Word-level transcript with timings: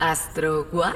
¿Astro 0.00 0.66
What? 0.72 0.94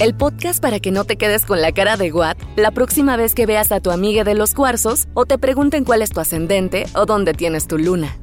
El 0.00 0.14
podcast 0.14 0.62
para 0.62 0.80
que 0.80 0.90
no 0.90 1.04
te 1.04 1.18
quedes 1.18 1.44
con 1.44 1.60
la 1.60 1.72
cara 1.72 1.98
de 1.98 2.10
What 2.10 2.38
la 2.56 2.70
próxima 2.70 3.18
vez 3.18 3.34
que 3.34 3.44
veas 3.44 3.72
a 3.72 3.80
tu 3.80 3.90
amiga 3.90 4.24
de 4.24 4.34
los 4.34 4.54
cuarzos 4.54 5.06
o 5.12 5.26
te 5.26 5.36
pregunten 5.36 5.84
cuál 5.84 6.00
es 6.00 6.10
tu 6.10 6.20
ascendente 6.20 6.86
o 6.94 7.04
dónde 7.04 7.34
tienes 7.34 7.66
tu 7.66 7.76
luna. 7.76 8.16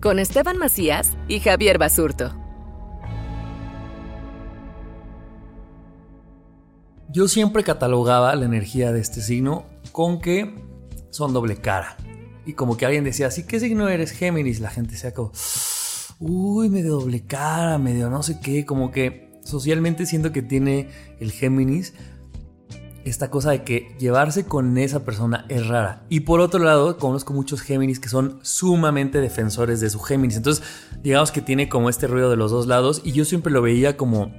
Con 0.00 0.18
Esteban 0.18 0.58
Macías 0.58 1.12
y 1.28 1.38
Javier 1.38 1.78
Basurto. 1.78 2.36
Yo 7.08 7.28
siempre 7.28 7.62
catalogaba 7.62 8.34
la 8.34 8.46
energía 8.46 8.90
de 8.90 8.98
este 8.98 9.20
signo 9.20 9.64
con 9.92 10.20
que 10.20 10.56
son 11.10 11.32
doble 11.32 11.58
cara. 11.58 11.96
Y 12.46 12.54
como 12.54 12.76
que 12.76 12.84
alguien 12.84 13.04
decía, 13.04 13.30
¿sí 13.30 13.46
qué 13.46 13.60
signo 13.60 13.88
eres 13.88 14.10
Géminis? 14.10 14.58
La 14.58 14.70
gente 14.70 14.96
se 14.96 15.06
como, 15.06 15.30
uy, 16.22 16.68
medio 16.68 17.00
doble 17.00 17.26
cara, 17.26 17.78
medio 17.78 18.08
no 18.08 18.22
sé 18.22 18.38
qué, 18.40 18.64
como 18.64 18.90
que 18.90 19.30
socialmente 19.44 20.06
siento 20.06 20.32
que 20.32 20.42
tiene 20.42 20.88
el 21.18 21.32
Géminis 21.32 21.94
esta 23.04 23.30
cosa 23.30 23.50
de 23.50 23.64
que 23.64 23.94
llevarse 23.98 24.44
con 24.44 24.78
esa 24.78 25.04
persona 25.04 25.44
es 25.48 25.66
rara. 25.66 26.04
Y 26.08 26.20
por 26.20 26.40
otro 26.40 26.60
lado, 26.60 26.98
conozco 26.98 27.32
muchos 27.32 27.60
Géminis 27.60 27.98
que 27.98 28.08
son 28.08 28.38
sumamente 28.42 29.20
defensores 29.20 29.80
de 29.80 29.90
su 29.90 29.98
Géminis. 29.98 30.36
Entonces, 30.36 30.64
digamos 31.02 31.32
que 31.32 31.40
tiene 31.40 31.68
como 31.68 31.90
este 31.90 32.06
ruido 32.06 32.30
de 32.30 32.36
los 32.36 32.50
dos 32.50 32.66
lados 32.66 33.02
y 33.04 33.12
yo 33.12 33.24
siempre 33.24 33.52
lo 33.52 33.62
veía 33.62 33.96
como, 33.96 34.32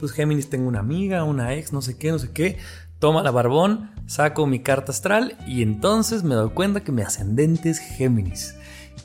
pues 0.00 0.12
Géminis 0.12 0.50
tengo 0.50 0.66
una 0.66 0.80
amiga, 0.80 1.24
una 1.24 1.54
ex, 1.54 1.72
no 1.72 1.80
sé 1.80 1.96
qué, 1.96 2.10
no 2.10 2.18
sé 2.18 2.32
qué. 2.32 2.58
Toma 2.98 3.22
la 3.22 3.30
barbón, 3.30 3.90
saco 4.06 4.46
mi 4.46 4.60
carta 4.60 4.90
astral 4.90 5.36
y 5.46 5.62
entonces 5.62 6.24
me 6.24 6.34
doy 6.34 6.50
cuenta 6.50 6.82
que 6.82 6.92
mi 6.92 7.02
ascendente 7.02 7.70
es 7.70 7.78
Géminis. 7.78 8.56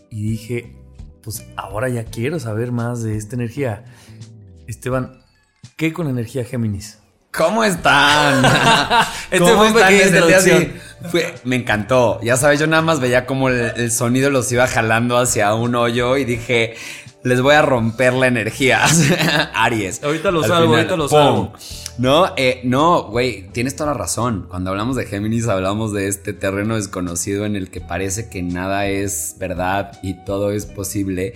Y 0.09 0.23
dije, 0.23 0.75
pues 1.23 1.45
ahora 1.55 1.89
ya 1.89 2.03
quiero 2.05 2.39
saber 2.39 2.71
más 2.71 3.03
de 3.03 3.17
esta 3.17 3.35
energía. 3.35 3.83
Esteban, 4.67 5.21
¿qué 5.77 5.93
con 5.93 6.07
energía 6.07 6.43
Géminis? 6.45 6.97
¿Cómo 7.33 7.63
están? 7.63 8.43
Este 9.31 9.39
¿Cómo 9.39 9.69
fue 9.69 9.99
están? 9.99 10.11
sentí 10.21 10.33
así. 10.33 10.73
Fue- 11.09 11.33
me 11.45 11.55
encantó. 11.55 12.19
Ya 12.21 12.35
sabes, 12.35 12.59
yo 12.59 12.67
nada 12.67 12.81
más 12.81 12.99
veía 12.99 13.25
como 13.25 13.47
el, 13.47 13.71
el 13.77 13.91
sonido 13.91 14.29
los 14.29 14.51
iba 14.51 14.67
jalando 14.67 15.17
hacia 15.17 15.53
un 15.55 15.73
hoyo 15.75 16.17
y 16.17 16.25
dije, 16.25 16.75
les 17.23 17.41
voy 17.41 17.55
a 17.55 17.61
romper 17.61 18.13
la 18.13 18.27
energía. 18.27 18.83
Aries. 19.53 20.03
Ahorita 20.03 20.31
lo 20.31 20.41
Al 20.43 20.49
salvo, 20.49 20.75
ahorita 20.75 20.95
lo 20.95 21.07
salvo. 21.07 21.53
No, 21.97 22.33
eh, 22.37 22.61
no, 22.63 23.03
güey, 23.03 23.47
tienes 23.49 23.75
toda 23.75 23.91
la 23.91 23.97
razón. 23.97 24.47
Cuando 24.49 24.71
hablamos 24.71 24.95
de 24.95 25.05
Géminis, 25.05 25.47
hablamos 25.47 25.93
de 25.93 26.07
este 26.07 26.33
terreno 26.33 26.75
desconocido 26.75 27.45
en 27.45 27.55
el 27.55 27.69
que 27.69 27.81
parece 27.81 28.29
que 28.29 28.41
nada 28.41 28.87
es 28.87 29.35
verdad 29.37 29.99
y 30.01 30.23
todo 30.25 30.51
es 30.51 30.65
posible. 30.65 31.33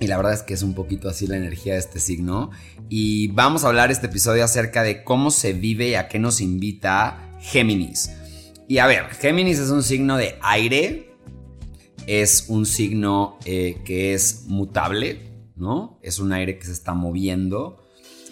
Y 0.00 0.06
la 0.06 0.16
verdad 0.16 0.32
es 0.32 0.42
que 0.42 0.54
es 0.54 0.62
un 0.62 0.74
poquito 0.74 1.08
así 1.08 1.26
la 1.26 1.36
energía 1.36 1.74
de 1.74 1.80
este 1.80 2.00
signo. 2.00 2.50
Y 2.88 3.28
vamos 3.28 3.64
a 3.64 3.68
hablar 3.68 3.90
este 3.90 4.06
episodio 4.06 4.44
acerca 4.44 4.82
de 4.82 5.04
cómo 5.04 5.30
se 5.30 5.52
vive 5.52 5.88
y 5.88 5.94
a 5.94 6.08
qué 6.08 6.18
nos 6.18 6.40
invita 6.40 7.18
Géminis. 7.40 8.10
Y 8.68 8.78
a 8.78 8.86
ver, 8.86 9.06
Géminis 9.10 9.58
es 9.58 9.70
un 9.70 9.82
signo 9.82 10.16
de 10.16 10.38
aire. 10.42 11.07
Es 12.08 12.46
un 12.48 12.64
signo 12.64 13.38
eh, 13.44 13.82
que 13.84 14.14
es 14.14 14.44
mutable, 14.46 15.50
¿no? 15.56 15.98
Es 16.02 16.18
un 16.18 16.32
aire 16.32 16.58
que 16.58 16.64
se 16.64 16.72
está 16.72 16.94
moviendo. 16.94 17.84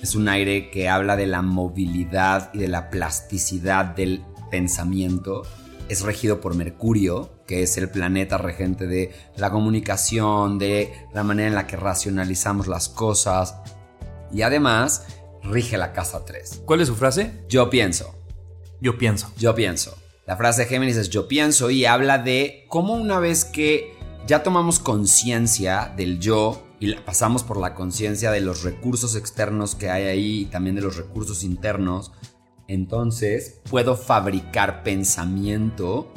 Es 0.03 0.14
un 0.14 0.31
aire 0.31 0.70
que 0.70 0.88
habla 0.88 1.14
de 1.14 1.26
la 1.26 1.42
movilidad 1.42 2.48
y 2.54 2.59
de 2.59 2.69
la 2.69 2.88
plasticidad 2.88 3.84
del 3.84 4.25
pensamiento. 4.50 5.42
Es 5.91 6.00
regido 6.00 6.41
por 6.41 6.54
Mercurio, 6.54 7.44
que 7.47 7.62
es 7.62 7.76
el 7.76 7.91
planeta 7.91 8.38
regente 8.38 8.86
de 8.86 9.12
la 9.36 9.50
comunicación, 9.50 10.59
de 10.59 10.94
la 11.12 11.22
manera 11.22 11.48
en 11.48 11.54
la 11.54 11.66
que 11.66 11.76
racionalizamos 11.76 12.69
las 12.69 12.88
cosas. 12.88 13.56
Y 14.32 14.41
además, 14.41 15.06
rige 15.42 15.76
la 15.76 15.92
casa 15.92 16.25
3. 16.25 16.62
¿Cuál 16.65 16.81
es 16.81 16.88
su 16.88 16.97
frase? 16.97 17.44
Yo 17.50 17.69
pienso. 17.69 18.15
Yo 18.81 18.97
pienso. 18.97 19.31
Yo 19.36 19.54
pienso. 19.54 19.98
La 20.26 20.37
frase 20.37 20.62
de 20.62 20.69
Géminis 20.69 20.97
es 20.97 21.09
yo 21.09 21.28
pienso 21.28 21.70
y 21.70 21.84
habla 21.84 22.19
de 22.19 22.66
cómo 22.69 22.94
una 22.94 23.20
vez 23.20 23.44
que 23.44 23.97
ya 24.26 24.42
tomamos 24.42 24.81
conciencia 24.81 25.92
del 25.97 26.19
yo 26.19 26.66
y 26.81 26.92
pasamos 26.94 27.44
por 27.44 27.59
la 27.59 27.75
conciencia 27.75 28.32
de 28.32 28.41
los 28.41 28.65
recursos 28.65 29.15
externos 29.15 29.76
que 29.76 29.88
hay 29.88 30.03
ahí 30.04 30.41
y 30.41 30.44
también 30.47 30.75
de 30.75 30.82
los 30.82 30.97
recursos 30.97 31.44
internos, 31.44 32.10
entonces 32.66 33.60
puedo 33.70 33.97
fabricar 33.97 34.82
pensamiento 34.82 36.12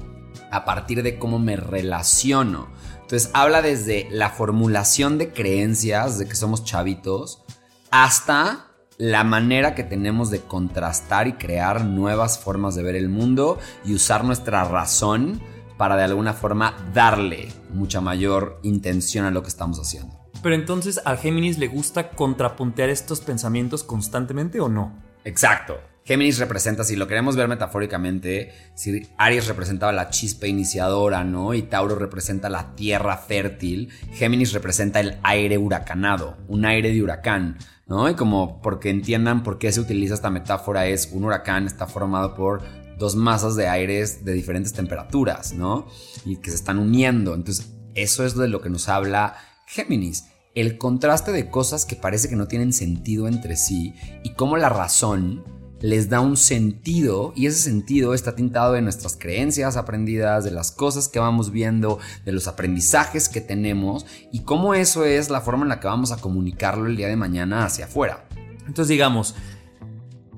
a 0.49 0.65
partir 0.65 1.03
de 1.03 1.19
cómo 1.19 1.37
me 1.37 1.55
relaciono. 1.55 2.69
Entonces 3.01 3.29
habla 3.33 3.61
desde 3.61 4.07
la 4.09 4.31
formulación 4.31 5.19
de 5.19 5.31
creencias, 5.31 6.17
de 6.17 6.27
que 6.27 6.35
somos 6.35 6.63
chavitos, 6.63 7.43
hasta 7.91 8.68
la 8.99 9.23
manera 9.23 9.75
que 9.75 9.85
tenemos 9.85 10.29
de 10.29 10.41
contrastar 10.41 11.29
y 11.29 11.33
crear 11.33 11.85
nuevas 11.85 12.37
formas 12.37 12.75
de 12.75 12.83
ver 12.83 12.97
el 12.97 13.07
mundo 13.07 13.57
y 13.85 13.95
usar 13.95 14.25
nuestra 14.25 14.65
razón 14.65 15.41
para 15.77 15.95
de 15.95 16.03
alguna 16.03 16.33
forma 16.33 16.75
darle 16.93 17.47
mucha 17.73 18.01
mayor 18.01 18.59
intención 18.61 19.25
a 19.25 19.31
lo 19.31 19.41
que 19.41 19.47
estamos 19.47 19.79
haciendo. 19.79 20.19
Pero 20.43 20.53
entonces 20.53 21.01
a 21.05 21.15
Géminis 21.15 21.57
le 21.57 21.69
gusta 21.69 22.09
contrapuntear 22.11 22.89
estos 22.89 23.21
pensamientos 23.21 23.85
constantemente 23.85 24.59
o 24.59 24.67
no? 24.67 24.93
Exacto. 25.23 25.79
Géminis 26.09 26.39
representa, 26.39 26.83
si 26.83 26.95
lo 26.95 27.07
queremos 27.07 27.35
ver 27.35 27.47
metafóricamente, 27.47 28.51
si 28.73 29.07
Aries 29.19 29.45
representaba 29.45 29.91
la 29.91 30.09
chispa 30.09 30.47
iniciadora, 30.47 31.23
¿no? 31.23 31.53
Y 31.53 31.61
Tauro 31.61 31.93
representa 31.93 32.49
la 32.49 32.73
tierra 32.75 33.15
fértil, 33.15 33.89
Géminis 34.13 34.53
representa 34.53 35.01
el 35.01 35.19
aire 35.21 35.59
huracanado, 35.59 36.35
un 36.47 36.65
aire 36.65 36.91
de 36.91 37.03
huracán, 37.03 37.59
¿no? 37.85 38.09
Y 38.09 38.15
como 38.15 38.59
porque 38.63 38.89
entiendan 38.89 39.43
por 39.43 39.59
qué 39.59 39.71
se 39.71 39.81
utiliza 39.81 40.15
esta 40.15 40.31
metáfora, 40.31 40.87
es 40.87 41.11
un 41.11 41.25
huracán 41.25 41.67
está 41.67 41.85
formado 41.85 42.33
por 42.33 42.63
dos 42.97 43.15
masas 43.15 43.55
de 43.55 43.67
aires 43.67 44.25
de 44.25 44.33
diferentes 44.33 44.73
temperaturas, 44.73 45.53
¿no? 45.53 45.85
Y 46.25 46.37
que 46.37 46.49
se 46.49 46.55
están 46.55 46.79
uniendo. 46.79 47.35
Entonces, 47.35 47.71
eso 47.93 48.25
es 48.25 48.35
de 48.35 48.47
lo 48.47 48.61
que 48.61 48.71
nos 48.71 48.89
habla 48.89 49.35
Géminis. 49.67 50.25
El 50.55 50.79
contraste 50.79 51.31
de 51.31 51.51
cosas 51.51 51.85
que 51.85 51.95
parece 51.95 52.29
que 52.29 52.35
no 52.35 52.47
tienen 52.47 52.73
sentido 52.73 53.27
entre 53.27 53.55
sí 53.55 53.93
y 54.23 54.33
cómo 54.33 54.57
la 54.57 54.69
razón 54.69 55.58
les 55.81 56.09
da 56.09 56.19
un 56.19 56.37
sentido 56.37 57.33
y 57.35 57.45
ese 57.45 57.59
sentido 57.59 58.13
está 58.13 58.35
tintado 58.35 58.73
de 58.73 58.81
nuestras 58.81 59.15
creencias 59.15 59.77
aprendidas, 59.77 60.43
de 60.43 60.51
las 60.51 60.71
cosas 60.71 61.07
que 61.07 61.19
vamos 61.19 61.51
viendo, 61.51 61.99
de 62.25 62.31
los 62.31 62.47
aprendizajes 62.47 63.29
que 63.29 63.41
tenemos 63.41 64.05
y 64.31 64.41
cómo 64.41 64.73
eso 64.73 65.05
es 65.05 65.29
la 65.29 65.41
forma 65.41 65.63
en 65.63 65.69
la 65.69 65.79
que 65.79 65.87
vamos 65.87 66.11
a 66.11 66.17
comunicarlo 66.17 66.87
el 66.87 66.97
día 66.97 67.07
de 67.07 67.15
mañana 67.15 67.65
hacia 67.65 67.85
afuera. 67.85 68.25
Entonces 68.67 68.89
digamos, 68.89 69.35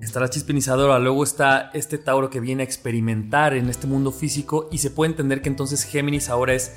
está 0.02 0.20
la 0.20 0.30
chispinizadora, 0.30 1.00
luego 1.00 1.24
está 1.24 1.72
este 1.74 1.98
Tauro 1.98 2.30
que 2.30 2.40
viene 2.40 2.64
a 2.64 2.66
experimentar 2.66 3.54
en 3.54 3.70
este 3.70 3.88
mundo 3.88 4.12
físico 4.12 4.70
y 4.72 4.78
se 4.78 4.92
puede 4.92 5.12
entender 5.12 5.42
que 5.42 5.50
entonces 5.50 5.84
Géminis 5.84 6.30
ahora 6.30 6.54
es 6.54 6.74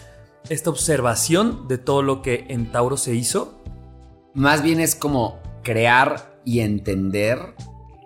esta 0.49 0.70
observación 0.70 1.69
de 1.69 1.78
todo 1.78 2.02
lo 2.02 2.22
que 2.22 2.46
en 2.49 2.70
Tauro 2.70 2.96
se 2.96 3.14
hizo. 3.14 3.62
Más 4.34 4.62
bien 4.62 4.81
es 4.81 4.94
como 4.94 5.40
crear 5.62 6.40
y 6.44 6.60
entender 6.60 7.55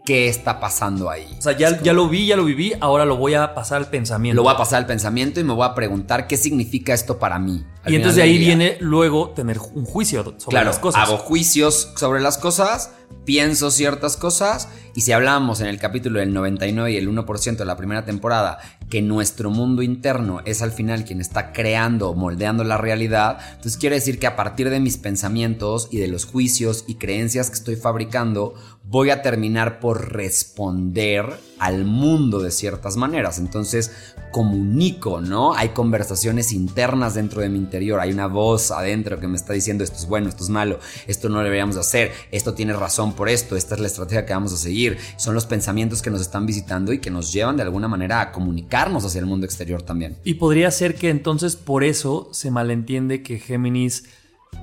qué 0.08 0.26
está 0.26 0.58
pasando 0.58 1.10
ahí. 1.10 1.28
O 1.38 1.42
sea, 1.42 1.54
ya, 1.54 1.82
ya 1.82 1.92
lo 1.92 2.08
vi, 2.08 2.24
ya 2.24 2.34
lo 2.34 2.46
viví, 2.46 2.72
ahora 2.80 3.04
lo 3.04 3.18
voy 3.18 3.34
a 3.34 3.54
pasar 3.54 3.76
al 3.76 3.90
pensamiento. 3.90 4.36
Lo 4.36 4.42
voy 4.42 4.54
a 4.54 4.56
pasar 4.56 4.78
al 4.78 4.86
pensamiento 4.86 5.38
y 5.38 5.44
me 5.44 5.52
voy 5.52 5.66
a 5.66 5.74
preguntar 5.74 6.26
qué 6.26 6.38
significa 6.38 6.94
esto 6.94 7.18
para 7.18 7.38
mí. 7.38 7.62
Y 7.86 7.96
entonces 7.96 8.16
de 8.16 8.22
ahí 8.22 8.38
viene 8.38 8.78
luego 8.80 9.32
tener 9.36 9.58
un 9.58 9.84
juicio 9.84 10.24
sobre 10.24 10.48
claro, 10.48 10.68
las 10.68 10.78
cosas. 10.78 11.02
Hago 11.06 11.18
juicios 11.18 11.92
sobre 11.96 12.22
las 12.22 12.38
cosas, 12.38 12.92
pienso 13.26 13.70
ciertas 13.70 14.16
cosas 14.16 14.70
y 14.98 15.02
si 15.02 15.12
hablamos 15.12 15.60
en 15.60 15.68
el 15.68 15.78
capítulo 15.78 16.18
del 16.18 16.32
99 16.32 16.90
y 16.90 16.96
el 16.96 17.08
1% 17.08 17.56
de 17.56 17.64
la 17.64 17.76
primera 17.76 18.04
temporada 18.04 18.58
que 18.90 19.00
nuestro 19.00 19.48
mundo 19.48 19.82
interno 19.82 20.40
es 20.44 20.60
al 20.60 20.72
final 20.72 21.04
quien 21.04 21.20
está 21.20 21.52
creando, 21.52 22.14
moldeando 22.14 22.64
la 22.64 22.78
realidad, 22.78 23.38
entonces 23.50 23.76
quiere 23.76 23.94
decir 23.94 24.18
que 24.18 24.26
a 24.26 24.34
partir 24.34 24.70
de 24.70 24.80
mis 24.80 24.96
pensamientos 24.96 25.86
y 25.92 25.98
de 25.98 26.08
los 26.08 26.24
juicios 26.24 26.84
y 26.88 26.96
creencias 26.96 27.48
que 27.48 27.54
estoy 27.54 27.76
fabricando, 27.76 28.54
voy 28.82 29.10
a 29.10 29.22
terminar 29.22 29.78
por 29.78 30.12
responder 30.14 31.26
al 31.60 31.84
mundo 31.84 32.40
de 32.40 32.50
ciertas 32.50 32.96
maneras. 32.96 33.38
Entonces 33.38 34.16
comunico, 34.30 35.20
¿no? 35.20 35.54
Hay 35.54 35.70
conversaciones 35.70 36.52
internas 36.52 37.14
dentro 37.14 37.40
de 37.40 37.48
mi 37.48 37.58
interior, 37.58 38.00
hay 38.00 38.12
una 38.12 38.26
voz 38.26 38.70
adentro 38.70 39.18
que 39.20 39.28
me 39.28 39.36
está 39.36 39.52
diciendo 39.52 39.84
esto 39.84 39.96
es 39.96 40.06
bueno, 40.06 40.28
esto 40.28 40.44
es 40.44 40.50
malo, 40.50 40.78
esto 41.06 41.28
no 41.28 41.40
deberíamos 41.40 41.76
hacer, 41.76 42.12
esto 42.30 42.54
tiene 42.54 42.72
razón 42.72 43.12
por 43.14 43.28
esto, 43.28 43.56
esta 43.56 43.74
es 43.74 43.80
la 43.80 43.86
estrategia 43.86 44.26
que 44.26 44.32
vamos 44.32 44.52
a 44.52 44.56
seguir. 44.56 44.98
Son 45.16 45.34
los 45.34 45.46
pensamientos 45.46 46.02
que 46.02 46.10
nos 46.10 46.20
están 46.20 46.46
visitando 46.46 46.92
y 46.92 46.98
que 46.98 47.10
nos 47.10 47.32
llevan 47.32 47.56
de 47.56 47.62
alguna 47.62 47.88
manera 47.88 48.20
a 48.20 48.32
comunicarnos 48.32 49.04
hacia 49.04 49.20
el 49.20 49.26
mundo 49.26 49.46
exterior 49.46 49.82
también. 49.82 50.18
Y 50.24 50.34
podría 50.34 50.70
ser 50.70 50.94
que 50.94 51.10
entonces 51.10 51.56
por 51.56 51.84
eso 51.84 52.28
se 52.32 52.50
malentiende 52.50 53.22
que 53.22 53.38
Géminis 53.38 54.04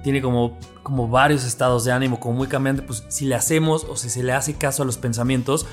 tiene 0.03 0.21
como, 0.21 0.59
como 0.83 1.07
varios 1.07 1.45
estados 1.45 1.83
de 1.85 1.91
ánimo, 1.91 2.19
como 2.19 2.35
muy 2.35 2.47
cambiante, 2.47 2.81
pues 2.81 3.03
si 3.09 3.25
le 3.25 3.35
hacemos 3.35 3.85
o 3.85 3.95
si 3.95 4.09
se 4.09 4.23
le 4.23 4.33
hace 4.33 4.53
caso 4.53 4.83
a 4.83 4.85
los 4.85 4.97
pensamientos, 4.97 5.65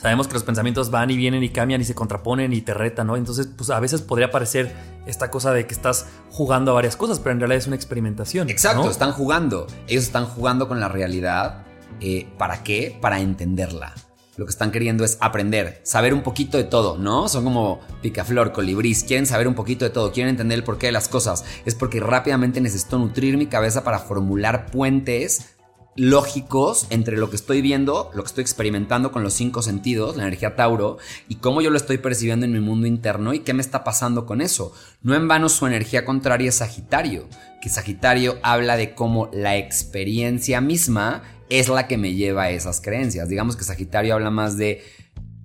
sabemos 0.00 0.28
que 0.28 0.34
los 0.34 0.44
pensamientos 0.44 0.90
van 0.90 1.10
y 1.10 1.16
vienen 1.16 1.42
y 1.42 1.50
cambian 1.50 1.80
y 1.80 1.84
se 1.84 1.94
contraponen 1.94 2.52
y 2.52 2.60
te 2.60 2.74
retan, 2.74 3.06
¿no? 3.06 3.16
Entonces, 3.16 3.48
pues 3.56 3.70
a 3.70 3.80
veces 3.80 4.02
podría 4.02 4.30
parecer 4.30 4.72
esta 5.06 5.30
cosa 5.30 5.52
de 5.52 5.66
que 5.66 5.74
estás 5.74 6.06
jugando 6.30 6.72
a 6.72 6.74
varias 6.74 6.96
cosas, 6.96 7.18
pero 7.18 7.32
en 7.32 7.40
realidad 7.40 7.58
es 7.58 7.66
una 7.66 7.76
experimentación. 7.76 8.48
Exacto, 8.48 8.90
están 8.90 9.12
jugando. 9.12 9.66
Ellos 9.86 10.04
están 10.04 10.26
jugando 10.26 10.68
con 10.68 10.80
la 10.80 10.88
realidad. 10.88 11.64
Eh, 12.00 12.28
¿Para 12.38 12.62
qué? 12.62 12.96
Para 13.00 13.20
entenderla 13.20 13.94
lo 14.40 14.46
que 14.46 14.52
están 14.52 14.70
queriendo 14.70 15.04
es 15.04 15.18
aprender, 15.20 15.82
saber 15.82 16.14
un 16.14 16.22
poquito 16.22 16.56
de 16.56 16.64
todo, 16.64 16.96
¿no? 16.96 17.28
Son 17.28 17.44
como 17.44 17.80
picaflor, 18.00 18.52
colibrís, 18.52 19.04
quieren 19.04 19.26
saber 19.26 19.46
un 19.46 19.54
poquito 19.54 19.84
de 19.84 19.90
todo, 19.90 20.12
quieren 20.12 20.30
entender 20.30 20.56
el 20.58 20.64
porqué 20.64 20.86
de 20.86 20.92
las 20.92 21.08
cosas. 21.08 21.44
Es 21.66 21.74
porque 21.74 22.00
rápidamente 22.00 22.58
necesito 22.62 22.98
nutrir 22.98 23.36
mi 23.36 23.48
cabeza 23.48 23.84
para 23.84 23.98
formular 23.98 24.70
puentes 24.70 25.56
lógicos 26.00 26.86
entre 26.88 27.18
lo 27.18 27.28
que 27.28 27.36
estoy 27.36 27.60
viendo, 27.60 28.10
lo 28.14 28.22
que 28.22 28.28
estoy 28.28 28.40
experimentando 28.40 29.12
con 29.12 29.22
los 29.22 29.34
cinco 29.34 29.60
sentidos, 29.60 30.16
la 30.16 30.22
energía 30.22 30.56
Tauro, 30.56 30.96
y 31.28 31.34
cómo 31.34 31.60
yo 31.60 31.68
lo 31.68 31.76
estoy 31.76 31.98
percibiendo 31.98 32.46
en 32.46 32.52
mi 32.52 32.60
mundo 32.60 32.86
interno 32.86 33.34
y 33.34 33.40
qué 33.40 33.52
me 33.52 33.60
está 33.60 33.84
pasando 33.84 34.24
con 34.24 34.40
eso. 34.40 34.72
No 35.02 35.14
en 35.14 35.28
vano 35.28 35.50
su 35.50 35.66
energía 35.66 36.06
contraria 36.06 36.48
es 36.48 36.54
Sagitario, 36.54 37.28
que 37.60 37.68
Sagitario 37.68 38.38
habla 38.42 38.78
de 38.78 38.94
cómo 38.94 39.28
la 39.34 39.58
experiencia 39.58 40.62
misma 40.62 41.22
es 41.50 41.68
la 41.68 41.86
que 41.86 41.98
me 41.98 42.14
lleva 42.14 42.44
a 42.44 42.50
esas 42.50 42.80
creencias. 42.80 43.28
Digamos 43.28 43.56
que 43.56 43.64
Sagitario 43.64 44.14
habla 44.14 44.30
más 44.30 44.56
de 44.56 44.82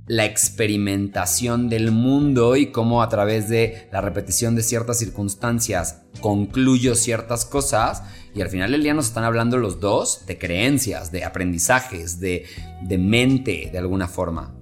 la 0.08 0.26
experimentación 0.26 1.68
del 1.68 1.92
mundo 1.92 2.56
y 2.56 2.68
cómo 2.68 3.02
a 3.02 3.10
través 3.10 3.50
de 3.50 3.88
la 3.92 4.02
repetición 4.02 4.56
de 4.56 4.62
ciertas 4.62 5.00
circunstancias 5.00 6.04
concluyo 6.22 6.96
ciertas 6.96 7.46
cosas 7.46 8.04
y 8.36 8.42
al 8.42 8.50
final 8.50 8.72
del 8.72 8.84
día 8.84 8.94
nos 8.94 9.08
están 9.08 9.24
hablando 9.24 9.58
los 9.58 9.80
dos 9.80 10.26
de 10.28 10.38
creencias, 10.38 11.12
de 11.12 11.24
aprendizajes, 11.24 12.20
de, 12.20 12.46
de 12.84 12.98
mente 12.98 13.70
de 13.72 13.78
alguna 13.78 14.08
forma. 14.08 14.54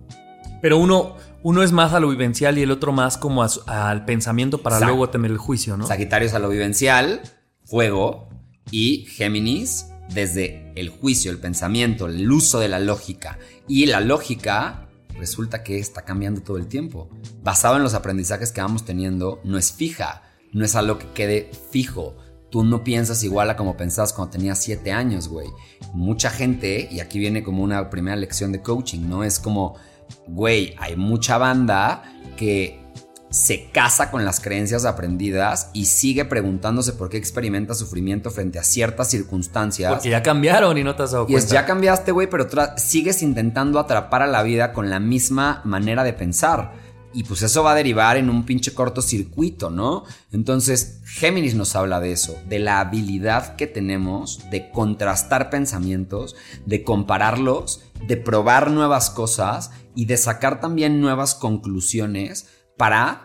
Pero 0.62 0.78
uno, 0.78 1.18
uno 1.42 1.62
es 1.62 1.74
más 1.74 1.92
a 1.92 2.00
lo 2.00 2.10
vivencial 2.10 2.58
y 2.58 2.62
el 2.62 2.72
otro 2.72 2.94
más 2.94 3.18
como 3.18 3.44
al 3.44 4.06
pensamiento 4.06 4.60
para 4.60 4.80
luego 4.80 5.10
tener 5.10 5.32
el 5.32 5.38
juicio, 5.38 5.76
¿no? 5.76 5.88
Sagitario 5.88 6.28
es 6.28 6.34
a 6.34 6.40
lo 6.40 6.48
vivencial, 6.48 7.22
fuego 7.66 8.30
y 8.72 9.06
Géminis 9.10 9.88
desde 10.14 10.72
el 10.76 10.90
juicio, 10.90 11.32
el 11.32 11.40
pensamiento, 11.40 12.08
el 12.08 12.32
uso 12.32 12.60
de 12.60 12.70
la 12.70 12.80
lógica. 12.80 13.40
Y 13.68 13.88
la 13.88 14.00
lógica 14.00 14.83
resulta 15.24 15.64
que 15.64 15.80
está 15.80 16.04
cambiando 16.04 16.42
todo 16.42 16.58
el 16.58 16.68
tiempo. 16.68 17.10
Basado 17.42 17.78
en 17.78 17.84
los 17.84 17.94
aprendizajes 17.94 18.52
que 18.52 18.60
vamos 18.60 18.84
teniendo, 18.84 19.40
no 19.46 19.58
es 19.58 19.72
fija, 19.72 20.24
no 20.52 20.66
es 20.66 20.76
algo 20.76 20.98
que 20.98 21.08
quede 21.14 21.50
fijo. 21.72 22.18
Tú 22.52 22.66
no 22.66 22.84
piensas 22.84 23.24
igual 23.24 23.50
a 23.50 23.56
como 23.56 23.78
pensabas 23.78 24.12
cuando 24.12 24.34
tenías 24.34 24.60
7 24.60 24.92
años, 24.92 25.30
güey. 25.30 25.48
Mucha 25.94 26.30
gente, 26.30 26.90
y 26.92 27.00
aquí 27.00 27.18
viene 27.18 27.42
como 27.42 27.64
una 27.64 27.90
primera 27.90 28.18
lección 28.18 28.52
de 28.52 28.62
coaching, 28.62 29.08
¿no? 29.08 29.24
Es 29.24 29.40
como, 29.40 29.76
güey, 30.28 30.76
hay 30.78 30.98
mucha 30.98 31.38
banda 31.38 32.04
que 32.36 32.83
se 33.34 33.72
casa 33.72 34.12
con 34.12 34.26
las 34.26 34.40
creencias 34.40 34.86
aprendidas 34.86 35.72
y 35.74 35.86
sigue 35.86 36.24
preguntándose 36.24 36.94
por 36.94 37.10
qué 37.10 37.18
experimenta 37.18 37.74
sufrimiento 37.74 38.30
frente 38.30 38.60
a 38.60 38.64
ciertas 38.64 39.10
circunstancias. 39.10 39.92
Porque 39.92 40.12
ya 40.12 40.22
cambiaron 40.22 40.78
y 40.78 40.84
no 40.84 40.96
te 40.96 41.02
has 41.02 41.14
dado 41.14 41.24
y 41.24 41.34
cuenta. 41.34 41.46
Es, 41.48 41.52
ya 41.52 41.66
cambiaste, 41.66 42.12
güey, 42.12 42.30
pero 42.30 42.48
sigues 42.78 43.24
intentando 43.24 43.80
atrapar 43.80 44.22
a 44.22 44.28
la 44.28 44.44
vida 44.44 44.72
con 44.72 44.92
la 44.92 45.00
misma 45.00 45.62
manera 45.66 46.04
de 46.04 46.14
pensar. 46.14 46.74
Y 47.12 47.24
pues 47.24 47.42
eso 47.42 47.64
va 47.64 47.72
a 47.72 47.76
derivar 47.76 48.18
en 48.18 48.30
un 48.30 48.46
pinche 48.46 48.72
cortocircuito, 48.76 49.72
¿no? 49.72 50.04
Entonces, 50.32 51.00
Géminis 51.04 51.56
nos 51.56 51.76
habla 51.76 52.00
de 52.00 52.12
eso, 52.12 52.38
de 52.48 52.60
la 52.60 52.80
habilidad 52.80 53.56
que 53.56 53.66
tenemos 53.66 54.48
de 54.52 54.70
contrastar 54.70 55.50
pensamientos, 55.50 56.36
de 56.68 56.84
compararlos, 56.84 57.82
de 58.08 58.18
probar 58.18 58.70
nuevas 58.70 59.10
cosas 59.10 59.72
y 59.96 60.06
de 60.06 60.18
sacar 60.18 60.60
también 60.60 61.02
nuevas 61.02 61.34
conclusiones 61.34 62.48
para 62.84 63.22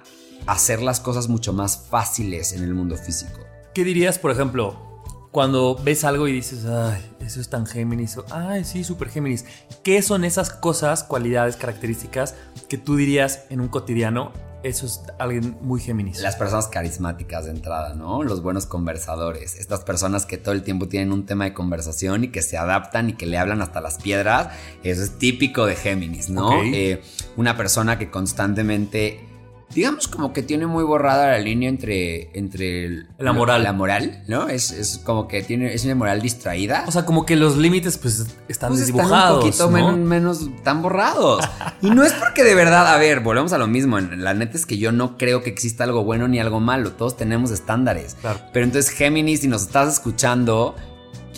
hacer 0.47 0.81
las 0.81 1.01
cosas 1.01 1.27
mucho 1.27 1.53
más 1.53 1.89
fáciles 1.91 2.53
en 2.53 2.63
el 2.63 2.75
mundo 2.75 2.97
físico. 2.97 3.41
¿Qué 3.75 3.83
dirías, 3.83 4.17
por 4.17 4.31
ejemplo, 4.31 5.03
cuando 5.33 5.75
ves 5.83 6.05
algo 6.05 6.29
y 6.29 6.33
dices, 6.33 6.65
ay, 6.65 7.05
eso 7.19 7.41
es 7.41 7.51
tan 7.51 7.67
Géminis, 7.67 8.19
o 8.19 8.25
ay, 8.31 8.63
sí, 8.63 8.85
súper 8.85 9.09
Géminis? 9.09 9.45
¿Qué 9.83 10.01
son 10.01 10.25
esas 10.25 10.51
cosas, 10.51 11.03
cualidades, 11.03 11.57
características 11.57 12.37
que 12.69 12.79
tú 12.79 12.95
dirías 12.95 13.47
en 13.51 13.61
un 13.61 13.67
cotidiano? 13.67 14.33
Eso 14.63 14.87
es 14.87 15.03
alguien 15.19 15.57
muy 15.61 15.81
Géminis. 15.81 16.21
Las 16.21 16.37
personas 16.37 16.69
carismáticas 16.69 17.47
de 17.47 17.51
entrada, 17.51 17.95
¿no? 17.95 18.23
Los 18.23 18.43
buenos 18.43 18.67
conversadores. 18.67 19.57
Estas 19.57 19.81
personas 19.81 20.25
que 20.25 20.39
todo 20.39 20.53
el 20.53 20.63
tiempo 20.63 20.87
tienen 20.87 21.13
un 21.13 21.27
tema 21.27 21.47
de 21.47 21.53
conversación 21.53 22.23
y 22.23 22.29
que 22.29 22.43
se 22.43 22.57
adaptan 22.57 23.11
y 23.11 23.15
que 23.15 23.27
le 23.27 23.39
hablan 23.39 23.61
hasta 23.61 23.81
las 23.81 23.99
piedras. 23.99 24.51
Eso 24.85 25.03
es 25.03 25.19
típico 25.19 25.67
de 25.67 25.75
Géminis, 25.75 26.29
¿no? 26.31 26.63
Eh, 26.63 27.03
una 27.37 27.57
persona 27.57 27.99
que 27.99 28.09
constantemente 28.11 29.28
digamos 29.75 30.09
como 30.09 30.33
que 30.33 30.43
tiene 30.43 30.67
muy 30.67 30.83
borrada 30.85 31.29
la 31.29 31.39
línea 31.39 31.69
entre, 31.69 32.31
entre 32.37 33.07
la 33.19 33.33
moral. 33.33 33.63
La 33.63 33.73
moral, 33.73 34.23
¿no? 34.27 34.49
Es, 34.49 34.71
es, 34.71 34.99
como 34.99 35.29
que 35.29 35.43
tiene, 35.43 35.75
es 35.75 35.85
una 35.85 35.95
moral 35.95 36.23
distraída. 36.23 36.85
O 36.87 36.93
sea, 36.93 37.05
como 37.05 37.27
que 37.27 37.37
los 37.37 37.57
límites 37.57 37.99
pues 37.99 38.27
están 38.49 38.71
pues 38.71 38.81
desdibujados. 38.81 39.45
Están 39.45 39.69
un 39.69 39.73
poquito 39.75 39.97
menos, 39.97 40.51
tan 40.63 40.83
borrados. 40.83 41.45
y 41.83 41.91
no 41.91 42.05
es 42.05 42.13
porque 42.15 42.45
de 42.45 42.55
verdad, 42.55 42.87
a 42.87 42.99
ver, 42.99 43.21
volvemos 43.21 43.53
a 43.53 43.59
lo 43.59 43.67
mismo. 43.67 43.99
La 43.99 44.35
neta 44.35 44.57
es 44.57 44.67
que 44.67 44.79
yo 44.79 44.93
no 44.93 45.19
creo 45.19 45.43
que 45.43 45.51
exista 45.51 45.85
algo 45.85 46.03
bueno 46.05 46.29
ni 46.29 46.41
algo 46.41 46.61
malo. 46.61 46.93
Todos 46.93 47.17
tenemos 47.17 47.51
estándares. 47.51 48.17
Pero 48.53 48.65
entonces, 48.65 48.91
Géminis, 48.91 49.41
si 49.41 49.49
nos 49.49 49.63
estás 49.63 49.93
escuchando, 49.93 50.75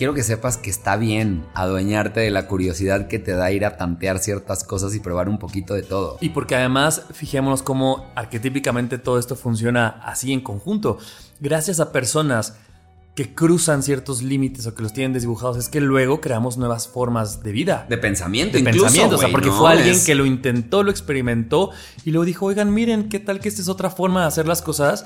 quiero 0.01 0.15
que 0.15 0.23
sepas 0.23 0.57
que 0.57 0.71
está 0.71 0.97
bien 0.97 1.45
adueñarte 1.53 2.21
de 2.21 2.31
la 2.31 2.47
curiosidad 2.47 3.07
que 3.07 3.19
te 3.19 3.33
da 3.33 3.51
ir 3.51 3.65
a 3.65 3.77
tantear 3.77 4.17
ciertas 4.17 4.63
cosas 4.63 4.95
y 4.95 4.99
probar 4.99 5.29
un 5.29 5.37
poquito 5.37 5.75
de 5.75 5.83
todo. 5.83 6.17
Y 6.21 6.29
porque 6.29 6.55
además, 6.55 7.03
fijémonos 7.13 7.61
cómo 7.61 8.07
arquetípicamente 8.15 8.97
todo 8.97 9.19
esto 9.19 9.35
funciona 9.35 9.89
así 10.03 10.33
en 10.33 10.41
conjunto. 10.41 10.97
Gracias 11.39 11.79
a 11.79 11.91
personas 11.91 12.55
que 13.13 13.35
cruzan 13.35 13.83
ciertos 13.83 14.23
límites 14.23 14.65
o 14.65 14.73
que 14.73 14.81
los 14.81 14.91
tienen 14.91 15.13
desdibujados, 15.13 15.57
es 15.57 15.69
que 15.69 15.81
luego 15.81 16.19
creamos 16.19 16.57
nuevas 16.57 16.87
formas 16.87 17.43
de 17.43 17.51
vida. 17.51 17.85
De 17.87 17.99
pensamiento, 17.99 18.57
de 18.57 18.63
pensamiento. 18.63 19.17
o 19.17 19.19
sea, 19.19 19.29
porque 19.29 19.51
fue 19.51 19.69
alguien 19.69 20.03
que 20.03 20.15
lo 20.15 20.25
intentó, 20.25 20.81
lo 20.81 20.89
experimentó 20.89 21.69
y 22.03 22.09
luego 22.09 22.25
dijo, 22.25 22.47
oigan, 22.47 22.73
miren, 22.73 23.07
¿qué 23.07 23.19
tal 23.19 23.39
que 23.39 23.49
esta 23.49 23.61
es 23.61 23.69
otra 23.69 23.91
forma 23.91 24.21
de 24.21 24.27
hacer 24.29 24.47
las 24.47 24.63
cosas? 24.63 25.05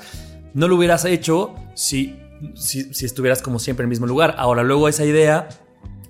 No 0.54 0.68
lo 0.68 0.76
hubieras 0.76 1.04
hecho 1.04 1.54
si 1.74 2.16
si, 2.54 2.90
estuvieras 3.04 3.42
como 3.42 3.58
siempre 3.58 3.84
en 3.84 3.86
el 3.86 3.90
mismo 3.90 4.06
lugar. 4.06 4.34
Ahora, 4.38 4.62
luego 4.62 4.88
esa 4.88 5.04
idea 5.04 5.48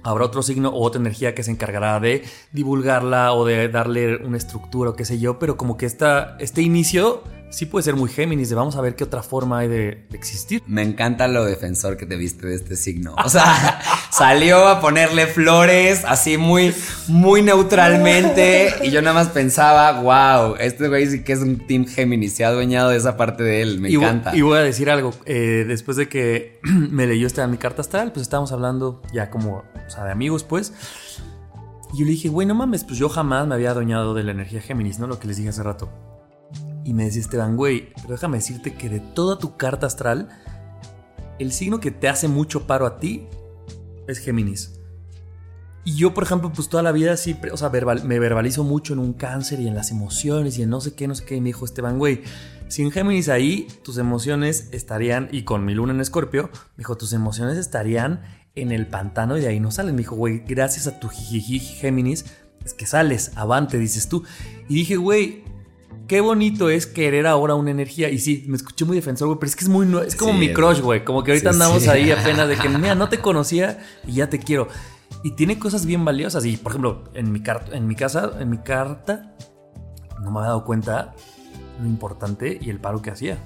habrá 0.03 0.25
otro 0.25 0.43
signo 0.43 0.71
o 0.71 0.83
otra 0.83 1.01
energía 1.01 1.35
que 1.35 1.43
se 1.43 1.51
encargará 1.51 1.99
de 2.01 2.25
divulgarla 2.53 3.33
o 3.33 3.45
de 3.45 3.69
darle 3.69 4.17
una 4.17 4.37
estructura 4.37 4.91
o 4.91 4.95
qué 4.95 5.05
sé 5.05 5.19
yo, 5.19 5.39
pero 5.39 5.57
como 5.57 5.77
que 5.77 5.87
esta, 5.87 6.37
este 6.39 6.63
inicio 6.63 7.23
sí 7.57 7.65
puede 7.65 7.85
ser 7.85 7.97
muy 7.97 8.11
Géminis, 8.11 8.51
de 8.51 8.55
vamos 8.55 8.77
a 8.77 8.83
ver 8.83 8.97
qué 8.97 9.05
otra 9.05 9.23
forma 9.23 9.61
hay 9.61 9.69
de, 9.69 10.07
existir. 10.13 10.63
Me 10.67 10.83
encanta 10.83 11.27
lo 11.27 11.43
defensor 11.43 11.97
que 11.97 12.05
te 12.05 12.17
viste 12.17 12.47
de 12.47 12.55
este 12.55 12.77
signo. 12.77 13.15
O 13.25 13.31
sea, 13.31 13.81
salió 14.13 14.69
a 14.69 14.83
ponerle 14.83 15.27
flores 15.27 16.05
así 16.07 16.37
muy, 16.37 16.75
muy 17.09 17.41
neutralmente 17.41 18.75
y 18.83 18.91
yo 18.91 19.01
nada 19.01 19.15
más 19.15 19.29
pensaba, 19.29 20.03
wow, 20.03 20.57
este 20.57 20.89
güey 20.89 21.07
sí 21.07 21.25
que 21.25 21.33
es 21.33 21.39
un 21.39 21.67
Team 21.67 21.87
Géminis, 21.87 22.35
se 22.35 22.45
ha 22.45 22.49
adueñado 22.49 22.91
de 22.91 22.99
esa 22.99 23.17
parte 23.17 23.43
de 23.43 23.63
él, 23.63 23.81
me 23.81 23.89
encanta. 23.89 24.37
Y 24.37 24.43
voy 24.43 24.59
a 24.59 24.63
decir 24.63 24.91
algo, 24.91 25.15
eh, 25.25 25.65
después 25.67 25.97
de 25.97 26.11
que 26.11 26.61
me 26.63 27.07
leyó 27.07 27.27
esta 27.27 27.47
mi 27.47 27.57
carta 27.57 27.81
astral, 27.81 28.13
pues 28.13 28.21
estábamos 28.21 28.53
hablando 28.53 29.01
ya 29.15 29.31
como, 29.31 29.65
o 29.87 29.91
sea, 29.91 30.05
de 30.05 30.11
amigos 30.11 30.45
pues. 30.45 30.75
Y 31.95 32.01
yo 32.01 32.05
le 32.05 32.11
dije, 32.11 32.29
güey, 32.29 32.47
no 32.47 32.55
mames, 32.55 32.85
pues 32.85 32.99
yo 32.99 33.09
jamás 33.09 33.47
me 33.47 33.55
había 33.55 33.71
adueñado 33.71 34.13
de 34.13 34.25
la 34.25 34.33
energía 34.33 34.61
Géminis, 34.61 34.99
¿no? 34.99 35.07
Lo 35.07 35.19
que 35.19 35.27
les 35.27 35.39
dije 35.39 35.49
hace 35.49 35.63
rato. 35.63 36.16
Y 36.87 36.95
me 36.95 37.05
decía 37.05 37.21
Esteban, 37.21 37.57
güey, 37.57 37.93
pero 37.97 38.11
déjame 38.11 38.37
decirte 38.37 38.75
que 38.75 38.89
de 38.89 39.01
toda 39.01 39.41
tu 39.41 39.57
carta 39.57 39.89
astral, 39.89 40.29
el 41.41 41.51
signo 41.51 41.81
que 41.81 41.91
te 41.91 42.09
hace 42.09 42.29
mucho 42.29 42.69
paro 42.69 42.87
a 42.87 43.01
ti 43.01 43.27
es 44.07 44.19
Géminis. 44.19 44.79
Y 45.85 45.97
yo, 45.97 46.15
por 46.15 46.23
ejemplo, 46.23 46.53
pues 46.53 46.69
toda 46.69 46.85
la 46.85 46.93
vida 46.93 47.17
sí, 47.17 47.37
o 47.53 47.57
sea, 47.57 47.71
me 47.71 48.19
verbalizo 48.21 48.63
mucho 48.63 48.93
en 48.93 49.01
un 49.01 49.15
cáncer 49.15 49.59
y 49.59 49.67
en 49.67 49.75
las 49.75 49.91
emociones 49.91 50.59
y 50.59 50.63
en 50.63 50.71
no 50.71 50.81
sé 50.81 50.95
qué, 50.95 51.09
no 51.09 51.17
sé 51.17 51.25
qué. 51.25 51.35
Y 51.35 51.41
me 51.41 51.49
dijo 51.49 51.65
Esteban, 51.65 51.99
güey, 51.99 52.23
sin 52.69 52.93
Géminis 52.93 53.29
ahí, 53.29 53.67
tus 53.83 53.99
emociones 53.99 54.69
estarían, 54.71 55.29
y 55.33 55.43
con 55.43 55.65
mi 55.65 55.75
luna 55.75 55.93
en 55.93 56.01
Escorpio, 56.01 56.51
me 56.77 56.83
dijo, 56.83 56.97
tus 56.97 57.13
emociones 57.13 57.59
estarían 57.59 58.23
en 58.55 58.71
el 58.71 58.87
pantano 58.87 59.37
y 59.37 59.41
de 59.41 59.49
ahí 59.49 59.59
no 59.59 59.73
salen. 59.73 59.97
Me 59.97 60.03
dijo, 60.03 60.15
güey, 60.15 60.45
gracias 60.47 60.87
a 60.87 61.01
tu 61.01 61.09
jijiji 61.09 61.59
Géminis, 61.59 62.27
es 62.65 62.75
que 62.75 62.87
sales, 62.87 63.33
avante, 63.35 63.77
dices 63.77 64.09
tú. 64.09 64.23
Y 64.69 64.75
dije, 64.75 64.97
güey, 64.97 65.56
qué 66.07 66.21
bonito 66.21 66.71
es 66.71 66.87
querer 66.87 67.27
ahora 67.27 67.55
una 67.55 67.71
energía. 67.71 68.11
Y 68.11 68.19
sí, 68.19 68.45
me 68.47 68.57
escuché 68.57 68.85
muy 68.85 68.97
defensor, 68.97 69.29
güey, 69.29 69.39
pero 69.39 69.49
es 69.49 69.57
que 69.57 69.65
es 69.65 69.69
muy, 69.69 69.87
es 70.07 70.17
como 70.17 70.33
mi 70.33 70.53
crush, 70.53 70.81
güey. 70.81 71.05
Como 71.05 71.23
que 71.23 71.33
ahorita 71.33 71.51
andamos 71.51 71.89
ahí 71.89 72.11
apenas 72.11 72.49
de 72.49 72.57
que, 72.57 72.69
mira, 72.69 72.95
no 72.95 73.09
te 73.09 73.19
conocía 73.19 73.79
y 74.07 74.15
ya 74.15 74.29
te 74.29 74.39
quiero. 74.39 74.69
Y 75.23 75.33
tiene 75.33 75.59
cosas 75.59 75.87
bien 75.87 76.05
valiosas. 76.05 76.45
Y, 76.45 76.57
por 76.57 76.73
ejemplo, 76.73 77.05
en 77.15 77.33
mi, 77.33 77.43
en 77.73 77.87
mi 77.87 77.95
casa, 77.95 78.33
en 78.39 78.51
mi 78.51 78.59
carta, 78.59 79.35
no 80.23 80.31
me 80.31 80.39
había 80.39 80.49
dado 80.49 80.65
cuenta 80.65 81.15
lo 81.81 81.87
importante 81.87 82.59
y 82.61 82.71
el 82.71 82.81
paro 82.81 83.03
que 83.03 83.11
hacía. 83.11 83.39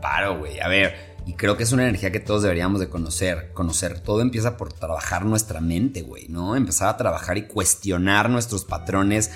Paro, 0.00 0.38
güey. 0.38 0.60
A 0.60 0.68
ver, 0.68 1.16
y 1.28 1.34
creo 1.34 1.58
que 1.58 1.62
es 1.62 1.72
una 1.72 1.82
energía 1.82 2.10
que 2.10 2.20
todos 2.20 2.42
deberíamos 2.42 2.80
de 2.80 2.88
conocer. 2.88 3.52
Conocer 3.52 4.00
todo 4.00 4.22
empieza 4.22 4.56
por 4.56 4.72
trabajar 4.72 5.26
nuestra 5.26 5.60
mente, 5.60 6.00
güey, 6.00 6.26
¿no? 6.28 6.56
Empezar 6.56 6.88
a 6.88 6.96
trabajar 6.96 7.36
y 7.36 7.46
cuestionar 7.46 8.30
nuestros 8.30 8.64
patrones, 8.64 9.30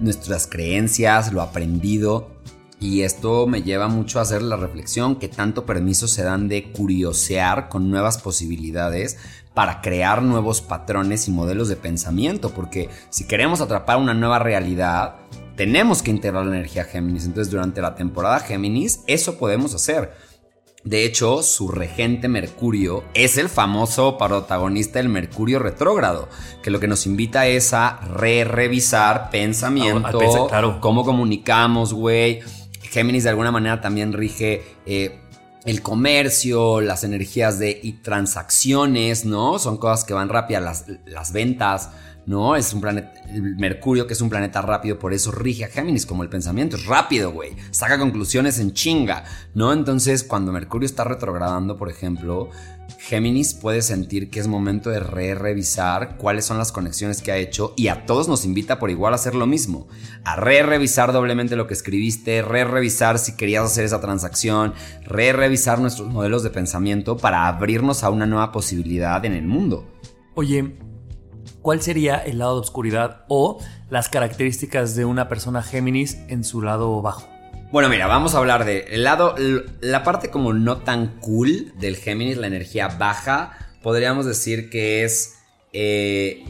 nuestras 0.00 0.46
creencias, 0.46 1.32
lo 1.32 1.42
aprendido. 1.42 2.30
Y 2.80 3.02
esto 3.02 3.46
me 3.46 3.62
lleva 3.62 3.88
mucho 3.88 4.18
a 4.18 4.22
hacer 4.22 4.40
la 4.40 4.56
reflexión 4.56 5.16
que 5.16 5.28
tanto 5.28 5.66
permiso 5.66 6.06
se 6.06 6.22
dan 6.22 6.48
de 6.48 6.70
curiosear 6.70 7.68
con 7.68 7.90
nuevas 7.90 8.18
posibilidades 8.18 9.18
para 9.52 9.80
crear 9.80 10.22
nuevos 10.22 10.60
patrones 10.60 11.26
y 11.26 11.32
modelos 11.32 11.68
de 11.68 11.74
pensamiento, 11.74 12.50
porque 12.50 12.88
si 13.10 13.26
queremos 13.26 13.60
atrapar 13.60 13.96
una 13.96 14.14
nueva 14.14 14.38
realidad, 14.38 15.16
tenemos 15.56 16.02
que 16.02 16.12
integrar 16.12 16.46
la 16.46 16.54
energía 16.54 16.84
Géminis. 16.84 17.24
Entonces, 17.24 17.50
durante 17.50 17.82
la 17.82 17.96
temporada 17.96 18.38
Géminis, 18.38 19.00
eso 19.08 19.36
podemos 19.36 19.74
hacer. 19.74 20.12
De 20.84 21.04
hecho, 21.04 21.42
su 21.42 21.68
regente 21.68 22.28
Mercurio 22.28 23.04
es 23.12 23.36
el 23.36 23.48
famoso 23.48 24.16
protagonista 24.16 25.00
del 25.00 25.08
Mercurio 25.08 25.58
retrógrado, 25.58 26.28
que 26.62 26.70
lo 26.70 26.78
que 26.78 26.86
nos 26.86 27.04
invita 27.04 27.46
es 27.46 27.72
a 27.74 27.98
re-revisar 28.14 29.30
pensamiento, 29.30 30.20
cómo 30.80 31.04
comunicamos, 31.04 31.92
güey. 31.92 32.40
Géminis 32.82 33.24
de 33.24 33.30
alguna 33.30 33.50
manera 33.50 33.80
también 33.80 34.12
rige 34.12 34.62
eh, 34.86 35.20
el 35.64 35.82
comercio, 35.82 36.80
las 36.80 37.04
energías 37.04 37.58
de 37.58 37.78
y 37.82 37.94
transacciones, 37.94 39.24
¿no? 39.24 39.58
Son 39.58 39.76
cosas 39.76 40.04
que 40.04 40.14
van 40.14 40.28
rápidas, 40.28 40.62
las, 40.62 40.86
las 41.04 41.32
ventas, 41.32 41.90
¿no? 42.28 42.56
Es 42.56 42.74
un 42.74 42.82
planeta, 42.82 43.10
Mercurio, 43.32 44.06
que 44.06 44.12
es 44.12 44.20
un 44.20 44.28
planeta 44.28 44.60
rápido, 44.60 44.98
por 44.98 45.14
eso 45.14 45.32
rige 45.32 45.64
a 45.64 45.68
Géminis, 45.68 46.04
como 46.04 46.22
el 46.22 46.28
pensamiento 46.28 46.76
es 46.76 46.84
rápido, 46.84 47.32
güey. 47.32 47.56
Saca 47.70 47.98
conclusiones 47.98 48.58
en 48.58 48.74
chinga, 48.74 49.24
¿no? 49.54 49.72
Entonces, 49.72 50.24
cuando 50.24 50.52
Mercurio 50.52 50.84
está 50.84 51.04
retrogradando, 51.04 51.78
por 51.78 51.88
ejemplo, 51.88 52.50
Géminis 52.98 53.54
puede 53.54 53.80
sentir 53.80 54.28
que 54.28 54.40
es 54.40 54.46
momento 54.46 54.90
de 54.90 55.00
re 55.00 55.34
revisar 55.34 56.18
cuáles 56.18 56.44
son 56.44 56.58
las 56.58 56.70
conexiones 56.70 57.22
que 57.22 57.32
ha 57.32 57.38
hecho 57.38 57.72
y 57.76 57.88
a 57.88 58.04
todos 58.04 58.28
nos 58.28 58.44
invita 58.44 58.78
por 58.78 58.90
igual 58.90 59.14
a 59.14 59.16
hacer 59.16 59.34
lo 59.34 59.46
mismo. 59.46 59.88
A 60.24 60.36
re 60.36 60.62
revisar 60.62 61.14
doblemente 61.14 61.56
lo 61.56 61.66
que 61.66 61.74
escribiste, 61.74 62.42
re 62.42 62.64
revisar 62.64 63.18
si 63.18 63.36
querías 63.36 63.64
hacer 63.64 63.86
esa 63.86 64.02
transacción, 64.02 64.74
re 65.06 65.32
revisar 65.32 65.80
nuestros 65.80 66.08
modelos 66.08 66.42
de 66.42 66.50
pensamiento 66.50 67.16
para 67.16 67.48
abrirnos 67.48 68.04
a 68.04 68.10
una 68.10 68.26
nueva 68.26 68.52
posibilidad 68.52 69.24
en 69.24 69.32
el 69.32 69.46
mundo. 69.46 69.86
Oye, 70.34 70.76
¿cuál 71.68 71.82
sería 71.82 72.16
el 72.16 72.38
lado 72.38 72.54
de 72.54 72.60
oscuridad 72.62 73.26
o 73.28 73.58
las 73.90 74.08
características 74.08 74.96
de 74.96 75.04
una 75.04 75.28
persona 75.28 75.62
Géminis 75.62 76.16
en 76.28 76.42
su 76.42 76.62
lado 76.62 77.02
bajo? 77.02 77.28
Bueno, 77.70 77.90
mira, 77.90 78.06
vamos 78.06 78.34
a 78.34 78.38
hablar 78.38 78.64
de 78.64 78.86
el 78.88 79.04
lado, 79.04 79.34
la 79.82 80.02
parte 80.02 80.30
como 80.30 80.54
no 80.54 80.78
tan 80.78 81.20
cool 81.20 81.74
del 81.78 81.96
Géminis, 81.96 82.38
la 82.38 82.46
energía 82.46 82.88
baja, 82.88 83.52
podríamos 83.82 84.24
decir 84.24 84.70
que 84.70 85.04
es 85.04 85.34
eh, 85.74 86.42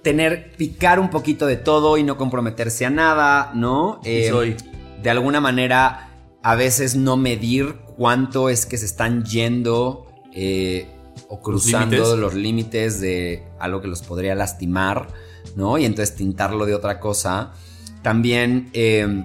tener, 0.00 0.52
picar 0.52 1.00
un 1.00 1.10
poquito 1.10 1.44
de 1.44 1.58
todo 1.58 1.98
y 1.98 2.02
no 2.02 2.16
comprometerse 2.16 2.86
a 2.86 2.90
nada, 2.90 3.52
¿no? 3.54 4.00
Eh, 4.04 4.28
soy. 4.30 4.56
De 5.02 5.10
alguna 5.10 5.42
manera, 5.42 6.08
a 6.42 6.54
veces 6.54 6.96
no 6.96 7.18
medir 7.18 7.74
cuánto 7.98 8.48
es 8.48 8.64
que 8.64 8.78
se 8.78 8.86
están 8.86 9.26
yendo 9.26 10.06
eh, 10.32 10.93
o 11.28 11.40
cruzando 11.40 12.16
los 12.16 12.34
límites 12.34 13.00
de 13.00 13.42
algo 13.58 13.80
que 13.80 13.88
los 13.88 14.02
podría 14.02 14.34
lastimar, 14.34 15.08
¿no? 15.56 15.78
Y 15.78 15.84
entonces 15.84 16.14
tintarlo 16.14 16.66
de 16.66 16.74
otra 16.74 17.00
cosa. 17.00 17.52
También 18.02 18.70
eh, 18.72 19.24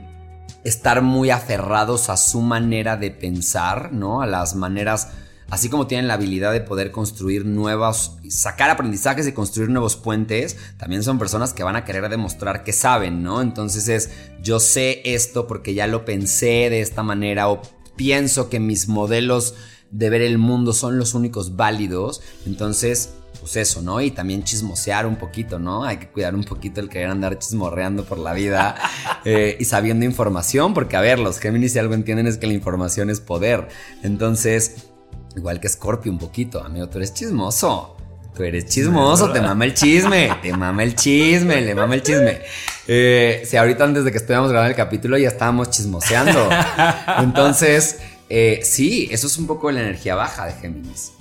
estar 0.63 1.01
muy 1.01 1.29
aferrados 1.29 2.09
a 2.09 2.17
su 2.17 2.41
manera 2.41 2.97
de 2.97 3.11
pensar, 3.11 3.91
¿no? 3.93 4.21
A 4.21 4.27
las 4.27 4.55
maneras, 4.55 5.09
así 5.49 5.69
como 5.69 5.87
tienen 5.87 6.07
la 6.07 6.15
habilidad 6.15 6.51
de 6.51 6.61
poder 6.61 6.91
construir 6.91 7.45
nuevas, 7.45 8.17
sacar 8.29 8.69
aprendizajes 8.69 9.27
y 9.27 9.31
construir 9.31 9.69
nuevos 9.69 9.95
puentes, 9.95 10.57
también 10.77 11.03
son 11.03 11.19
personas 11.19 11.53
que 11.53 11.63
van 11.63 11.75
a 11.75 11.85
querer 11.85 12.09
demostrar 12.09 12.63
que 12.63 12.73
saben, 12.73 13.23
¿no? 13.23 13.41
Entonces 13.41 13.87
es, 13.87 14.11
yo 14.41 14.59
sé 14.59 15.01
esto 15.05 15.47
porque 15.47 15.73
ya 15.73 15.87
lo 15.87 16.05
pensé 16.05 16.69
de 16.69 16.81
esta 16.81 17.03
manera 17.03 17.49
o 17.49 17.61
pienso 17.95 18.49
que 18.49 18.59
mis 18.59 18.87
modelos 18.87 19.55
de 19.91 20.09
ver 20.09 20.21
el 20.21 20.37
mundo 20.37 20.73
son 20.73 20.97
los 20.97 21.13
únicos 21.13 21.55
válidos. 21.55 22.21
Entonces, 22.45 23.13
pues 23.39 23.55
eso, 23.55 23.81
¿no? 23.81 24.01
Y 24.01 24.11
también 24.11 24.43
chismosear 24.43 25.05
un 25.05 25.15
poquito, 25.15 25.59
¿no? 25.59 25.83
Hay 25.83 25.97
que 25.97 26.09
cuidar 26.09 26.35
un 26.35 26.43
poquito 26.43 26.81
el 26.81 26.89
querer 26.89 27.09
andar 27.09 27.39
chismorreando 27.39 28.03
por 28.03 28.17
la 28.17 28.33
vida 28.33 28.75
eh, 29.25 29.57
y 29.59 29.65
sabiendo 29.65 30.05
información, 30.05 30.73
porque 30.73 30.97
a 30.97 31.01
ver, 31.01 31.19
los 31.19 31.39
Géminis 31.39 31.73
si 31.73 31.79
algo 31.79 31.93
entienden 31.93 32.27
es 32.27 32.37
que 32.37 32.47
la 32.47 32.53
información 32.53 33.09
es 33.09 33.19
poder. 33.19 33.67
Entonces, 34.03 34.89
igual 35.35 35.59
que 35.59 35.69
Scorpio 35.69 36.11
un 36.11 36.19
poquito, 36.19 36.63
amigo, 36.63 36.89
tú 36.89 36.97
eres 36.97 37.13
chismoso. 37.13 37.95
Tú 38.35 38.43
eres 38.43 38.67
chismoso, 38.67 39.31
te 39.31 39.41
mama 39.41 39.65
el 39.65 39.73
chisme, 39.73 40.29
te 40.41 40.55
mama 40.55 40.83
el 40.83 40.95
chisme, 40.95 41.59
le 41.59 41.75
mama 41.75 41.95
el 41.95 42.03
chisme. 42.03 42.39
Eh, 42.87 43.43
si 43.43 43.57
ahorita 43.57 43.83
antes 43.83 44.05
de 44.05 44.11
que 44.11 44.17
estuviéramos 44.17 44.51
grabando 44.51 44.69
el 44.69 44.77
capítulo 44.77 45.17
ya 45.17 45.27
estábamos 45.27 45.71
chismoseando. 45.71 46.47
Entonces, 47.19 47.99
eh, 48.29 48.59
sí, 48.63 49.09
eso 49.11 49.27
es 49.27 49.37
un 49.37 49.47
poco 49.47 49.71
la 49.71 49.81
energía 49.81 50.15
baja 50.15 50.45
de 50.45 50.53
Géminis. 50.53 51.13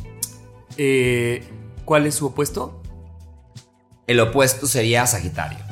Eh, 0.76 1.42
¿Cuál 1.84 2.06
es 2.06 2.14
su 2.16 2.26
opuesto? 2.26 2.82
El 4.06 4.20
opuesto 4.20 4.66
sería 4.66 5.06
Sagitario. 5.06 5.67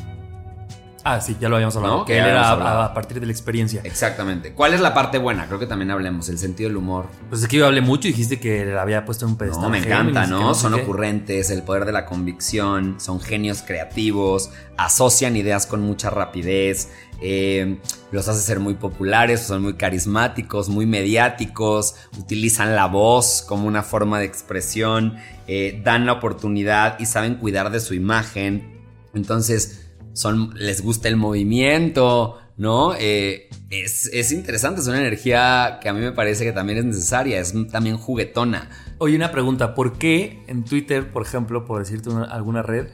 Ah, 1.08 1.20
sí, 1.20 1.36
ya 1.40 1.48
lo 1.48 1.54
habíamos 1.54 1.76
hablado. 1.76 2.04
Que, 2.04 2.18
él 2.18 2.24
era 2.24 2.84
a, 2.84 2.92
partir 2.92 3.20
de 3.20 3.26
la 3.26 3.32
experiencia. 3.32 3.80
Exactamente. 3.84 4.52
¿Cuál 4.54 4.74
es 4.74 4.80
la 4.80 4.92
parte 4.92 5.18
buena? 5.18 5.46
Creo 5.46 5.60
que 5.60 5.68
también 5.68 5.92
hablemos, 5.92 6.28
el 6.28 6.36
sentido 6.36 6.68
del 6.68 6.78
humor. 6.78 7.06
Pues 7.28 7.42
es 7.42 7.48
que 7.48 7.58
yo 7.58 7.66
hablé 7.66 7.80
mucho 7.80 8.08
y 8.08 8.10
dijiste 8.10 8.40
que 8.40 8.64
le 8.64 8.76
había 8.76 9.04
puesto 9.04 9.24
en 9.24 9.30
un 9.30 9.38
pedestal. 9.38 9.62
No, 9.62 9.70
me 9.70 9.78
encanta, 9.78 10.26
¿no? 10.26 10.52
son 10.54 10.74
ocurrentes, 10.74 11.50
el 11.50 11.62
poder 11.62 11.84
de 11.84 11.92
la 11.92 12.06
convicción, 12.06 12.96
son 12.98 13.20
genios 13.20 13.62
creativos, 13.62 14.50
asocian 14.76 15.36
ideas 15.36 15.66
con 15.66 15.80
mucha 15.80 16.10
rapidez, 16.10 16.90
eh, 17.20 17.78
los 18.10 18.26
hace 18.26 18.40
ser 18.40 18.58
muy 18.58 18.74
populares, 18.74 19.42
son 19.42 19.62
muy 19.62 19.74
carismáticos, 19.74 20.68
muy 20.68 20.86
mediáticos, 20.86 21.94
utilizan 22.18 22.74
la 22.74 22.86
voz 22.86 23.44
como 23.46 23.68
una 23.68 23.84
forma 23.84 24.18
de 24.18 24.24
expresión, 24.24 25.18
eh, 25.46 25.80
dan 25.84 26.04
la 26.04 26.14
oportunidad 26.14 26.98
y 26.98 27.06
saben 27.06 27.36
cuidar 27.36 27.70
de 27.70 27.78
su 27.78 27.94
imagen. 27.94 28.82
Entonces, 29.14 29.85
son, 30.16 30.54
les 30.56 30.80
gusta 30.80 31.08
el 31.08 31.16
movimiento, 31.16 32.38
¿no? 32.56 32.94
Eh, 32.98 33.50
es, 33.68 34.32
interesante, 34.32 34.80
es 34.80 34.86
una 34.86 34.98
energía 34.98 35.78
que 35.82 35.90
a 35.90 35.92
mí 35.92 36.00
me 36.00 36.12
parece 36.12 36.44
que 36.44 36.52
también 36.52 36.78
es 36.78 36.84
necesaria, 36.86 37.38
es 37.38 37.52
también 37.70 37.98
juguetona. 37.98 38.70
Oye, 38.98 39.14
una 39.14 39.30
pregunta, 39.30 39.74
¿por 39.74 39.98
qué 39.98 40.42
en 40.46 40.64
Twitter, 40.64 41.12
por 41.12 41.22
ejemplo, 41.22 41.66
por 41.66 41.80
decirte 41.80 42.10
alguna 42.30 42.62
red, 42.62 42.88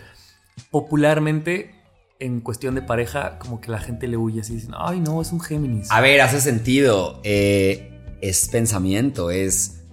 popularmente 0.71 1.77
en 2.19 2.41
cuestión 2.41 2.75
de 2.75 2.83
pareja, 2.83 3.39
como 3.39 3.61
que 3.61 3.71
la 3.71 3.79
gente 3.79 4.09
le 4.09 4.17
huye 4.17 4.41
así, 4.41 4.55
dicen, 4.55 4.75
ay 4.77 4.99
no, 4.99 5.23
es 5.23 5.31
un 5.31 5.41
Géminis? 5.41 5.93
A 5.93 6.01
ver, 6.01 6.23
hace 6.23 6.41
sentido, 6.41 7.21
eh, 7.23 8.17
es 8.21 8.49
pensamiento, 8.49 9.31
es 9.31 9.85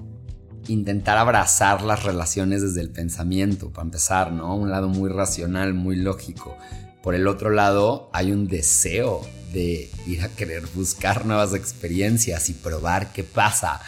intentar 0.68 1.20
abrazar 1.20 1.84
las 1.84 2.04
relaciones 2.04 2.64
desde 2.64 2.82
el 2.82 2.90
pensamiento, 2.90 3.72
para 3.72 3.86
empezar, 3.86 4.32
¿no? 4.32 4.56
Un 4.56 4.72
lado 4.72 4.88
muy 4.88 5.10
racional, 5.10 5.76
muy 5.76 5.96
lógico. 5.96 6.58
Por 7.02 7.16
el 7.16 7.28
otro 7.28 7.50
lado, 7.50 8.10
hay 8.14 8.32
un 8.32 8.48
deseo 8.48 9.22
de 9.54 9.90
ir 10.06 10.22
a 10.22 10.30
querer 10.30 10.64
buscar 10.76 11.26
nuevas 11.26 11.54
experiencias 11.54 12.50
y 12.50 12.54
probar 12.54 13.12
qué 13.14 13.24
pasa, 13.24 13.82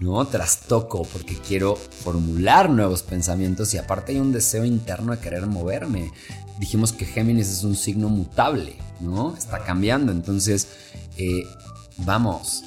¿no? 0.00 0.26
Trastoco 0.26 1.02
porque 1.04 1.36
quiero 1.36 1.76
formular 1.76 2.70
nuevos 2.70 3.02
pensamientos 3.02 3.74
y 3.74 3.78
aparte 3.78 4.12
hay 4.12 4.18
un 4.18 4.32
deseo 4.32 4.64
interno 4.64 5.12
de 5.12 5.20
querer 5.20 5.46
moverme. 5.46 6.12
Dijimos 6.58 6.92
que 6.92 7.04
Géminis 7.04 7.48
es 7.48 7.64
un 7.64 7.76
signo 7.76 8.08
mutable, 8.08 8.76
¿no? 9.00 9.36
Está 9.36 9.64
cambiando, 9.64 10.10
entonces, 10.10 10.68
eh, 11.16 11.44
vamos, 11.98 12.64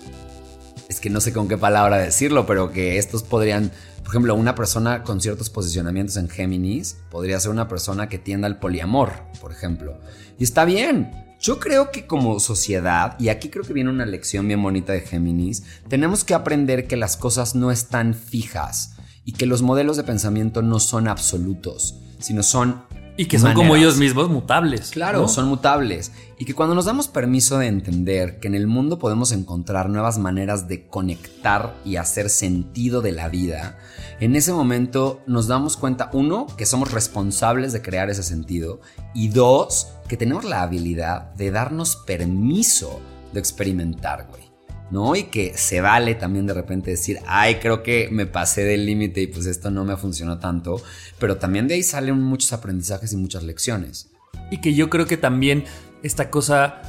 no 1.10 1.22
sé 1.22 1.34
con 1.34 1.48
qué 1.48 1.58
palabra 1.58 1.98
decirlo, 1.98 2.46
pero 2.46 2.72
que 2.72 2.98
estos 2.98 3.24
podrían, 3.24 3.72
por 4.00 4.10
ejemplo, 4.10 4.36
una 4.36 4.56
persona 4.56 5.04
con 5.04 5.22
ciertos 5.22 5.50
posicionamientos 5.50 6.18
en 6.18 6.30
Géminis 6.30 6.98
podría 7.10 7.40
ser 7.40 7.52
una 7.52 7.68
persona 7.68 8.10
que 8.10 8.18
tienda 8.18 8.48
al 8.48 8.60
poliamor, 8.60 9.14
por 9.42 9.52
ejemplo. 9.52 10.00
Y 10.40 10.44
está 10.44 10.66
bien, 10.66 11.12
yo 11.40 11.60
creo 11.60 11.92
que 11.92 12.08
como 12.08 12.40
sociedad, 12.40 13.16
y 13.20 13.30
aquí 13.30 13.50
creo 13.50 13.64
que 13.64 13.74
viene 13.74 13.92
una 13.92 14.06
lección 14.06 14.48
bien 14.48 14.62
bonita 14.62 14.94
de 14.94 15.02
Géminis, 15.02 15.64
tenemos 15.88 16.24
que 16.24 16.34
aprender 16.34 16.88
que 16.88 16.98
las 16.98 17.16
cosas 17.16 17.54
no 17.54 17.72
están 17.72 18.16
fijas 18.16 18.96
y 19.24 19.34
que 19.34 19.46
los 19.46 19.62
modelos 19.62 19.98
de 19.98 20.04
pensamiento 20.04 20.62
no 20.62 20.80
son 20.80 21.08
absolutos, 21.08 22.00
sino 22.20 22.42
son 22.42 22.84
y 23.18 23.26
que 23.26 23.40
son 23.40 23.54
como 23.54 23.76
ellos 23.76 23.98
mismos 23.98 24.30
mutables. 24.30 24.92
Claro, 24.92 25.28
son 25.28 25.48
mutables. 25.48 26.12
Y 26.38 26.46
que 26.46 26.54
cuando 26.54 26.76
nos 26.76 26.86
damos 26.86 27.08
permiso 27.08 27.58
de 27.58 27.66
entender 27.66 28.40
que 28.40 28.48
en 28.48 28.54
el 28.54 28.68
mundo 28.68 29.00
podemos 29.00 29.32
encontrar 29.32 29.90
nuevas 29.90 30.20
maneras 30.20 30.68
de 30.68 30.88
conectar 30.88 31.76
y 31.84 31.96
hacer 31.96 32.30
sentido 32.30 33.02
de 33.02 33.12
la 33.12 33.28
vida, 33.28 33.80
en 34.20 34.36
ese 34.36 34.54
momento 34.54 35.22
nos 35.26 35.48
damos 35.48 35.78
cuenta, 35.78 36.12
uno, 36.14 36.46
que 36.58 36.68
somos 36.68 36.92
responsables 36.92 37.74
de 37.74 37.82
crear 37.82 38.10
ese 38.12 38.24
sentido. 38.24 38.82
Y 39.16 39.30
dos, 39.30 39.88
que 40.08 40.16
tenemos 40.16 40.46
la 40.46 40.62
habilidad 40.62 41.34
de 41.34 41.50
darnos 41.50 41.96
permiso 41.96 43.02
de 43.34 43.40
experimentar, 43.40 44.28
güey. 44.30 44.47
¿No? 44.92 45.16
Y 45.16 45.24
que 45.24 45.58
se 45.58 45.82
vale 45.82 46.16
también 46.16 46.46
de 46.48 46.54
repente 46.54 46.92
decir, 46.92 47.20
ay, 47.28 47.56
creo 47.56 47.84
que 47.84 48.10
me 48.12 48.26
pasé 48.26 48.64
del 48.64 48.86
límite 48.86 49.22
y 49.22 49.28
pues 49.28 49.46
esto 49.46 49.72
no 49.72 49.86
me 49.86 49.98
funcionó 49.98 50.40
tanto, 50.40 50.82
pero 51.20 51.38
también 51.38 51.68
de 51.68 51.76
ahí 51.76 51.84
salen 51.84 52.22
muchos 52.22 52.54
aprendizajes 52.54 53.14
y 53.14 53.18
muchas 53.18 53.44
lecciones. 53.44 54.10
Y 54.52 54.62
que 54.62 54.74
yo 54.74 54.90
creo 54.90 55.06
que 55.06 55.18
también 55.18 55.66
esta 56.04 56.30
cosa 56.30 56.82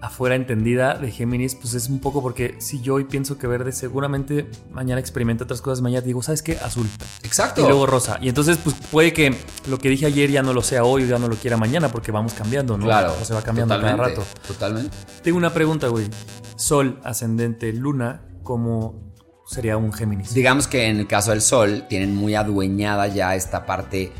afuera 0.00 0.34
entendida 0.34 0.94
de 0.94 1.10
Géminis, 1.10 1.54
pues 1.54 1.74
es 1.74 1.88
un 1.88 2.00
poco 2.00 2.22
porque 2.22 2.56
si 2.58 2.80
yo 2.80 2.94
hoy 2.94 3.04
pienso 3.04 3.38
que 3.38 3.46
verde, 3.46 3.72
seguramente 3.72 4.50
mañana 4.70 5.00
experimento 5.00 5.44
otras 5.44 5.60
cosas, 5.60 5.82
mañana 5.82 6.04
digo, 6.06 6.22
¿sabes 6.22 6.42
qué? 6.42 6.58
Azul. 6.58 6.88
Exacto. 7.22 7.60
Y 7.60 7.64
luego 7.64 7.86
rosa. 7.86 8.18
Y 8.20 8.28
entonces, 8.28 8.58
pues 8.58 8.76
puede 8.90 9.12
que 9.12 9.34
lo 9.68 9.78
que 9.78 9.88
dije 9.88 10.06
ayer 10.06 10.30
ya 10.30 10.42
no 10.42 10.52
lo 10.52 10.62
sea 10.62 10.84
hoy 10.84 11.04
o 11.04 11.06
ya 11.06 11.18
no 11.18 11.28
lo 11.28 11.36
quiera 11.36 11.56
mañana 11.56 11.90
porque 11.90 12.12
vamos 12.12 12.32
cambiando, 12.32 12.78
¿no? 12.78 12.86
Claro. 12.86 13.14
O 13.20 13.24
se 13.24 13.34
va 13.34 13.42
cambiando 13.42 13.78
cada 13.78 13.96
rato. 13.96 14.24
Totalmente. 14.46 14.96
Tengo 15.22 15.38
una 15.38 15.52
pregunta, 15.52 15.88
güey. 15.88 16.08
Sol, 16.56 17.00
ascendente, 17.04 17.72
luna, 17.72 18.22
¿cómo 18.42 19.14
sería 19.46 19.76
un 19.76 19.92
Géminis? 19.92 20.32
Digamos 20.32 20.66
que 20.66 20.86
en 20.88 20.98
el 20.98 21.06
caso 21.06 21.30
del 21.30 21.42
Sol, 21.42 21.86
tienen 21.88 22.14
muy 22.14 22.34
adueñada 22.34 23.06
ya 23.08 23.34
esta 23.34 23.66
parte 23.66 24.12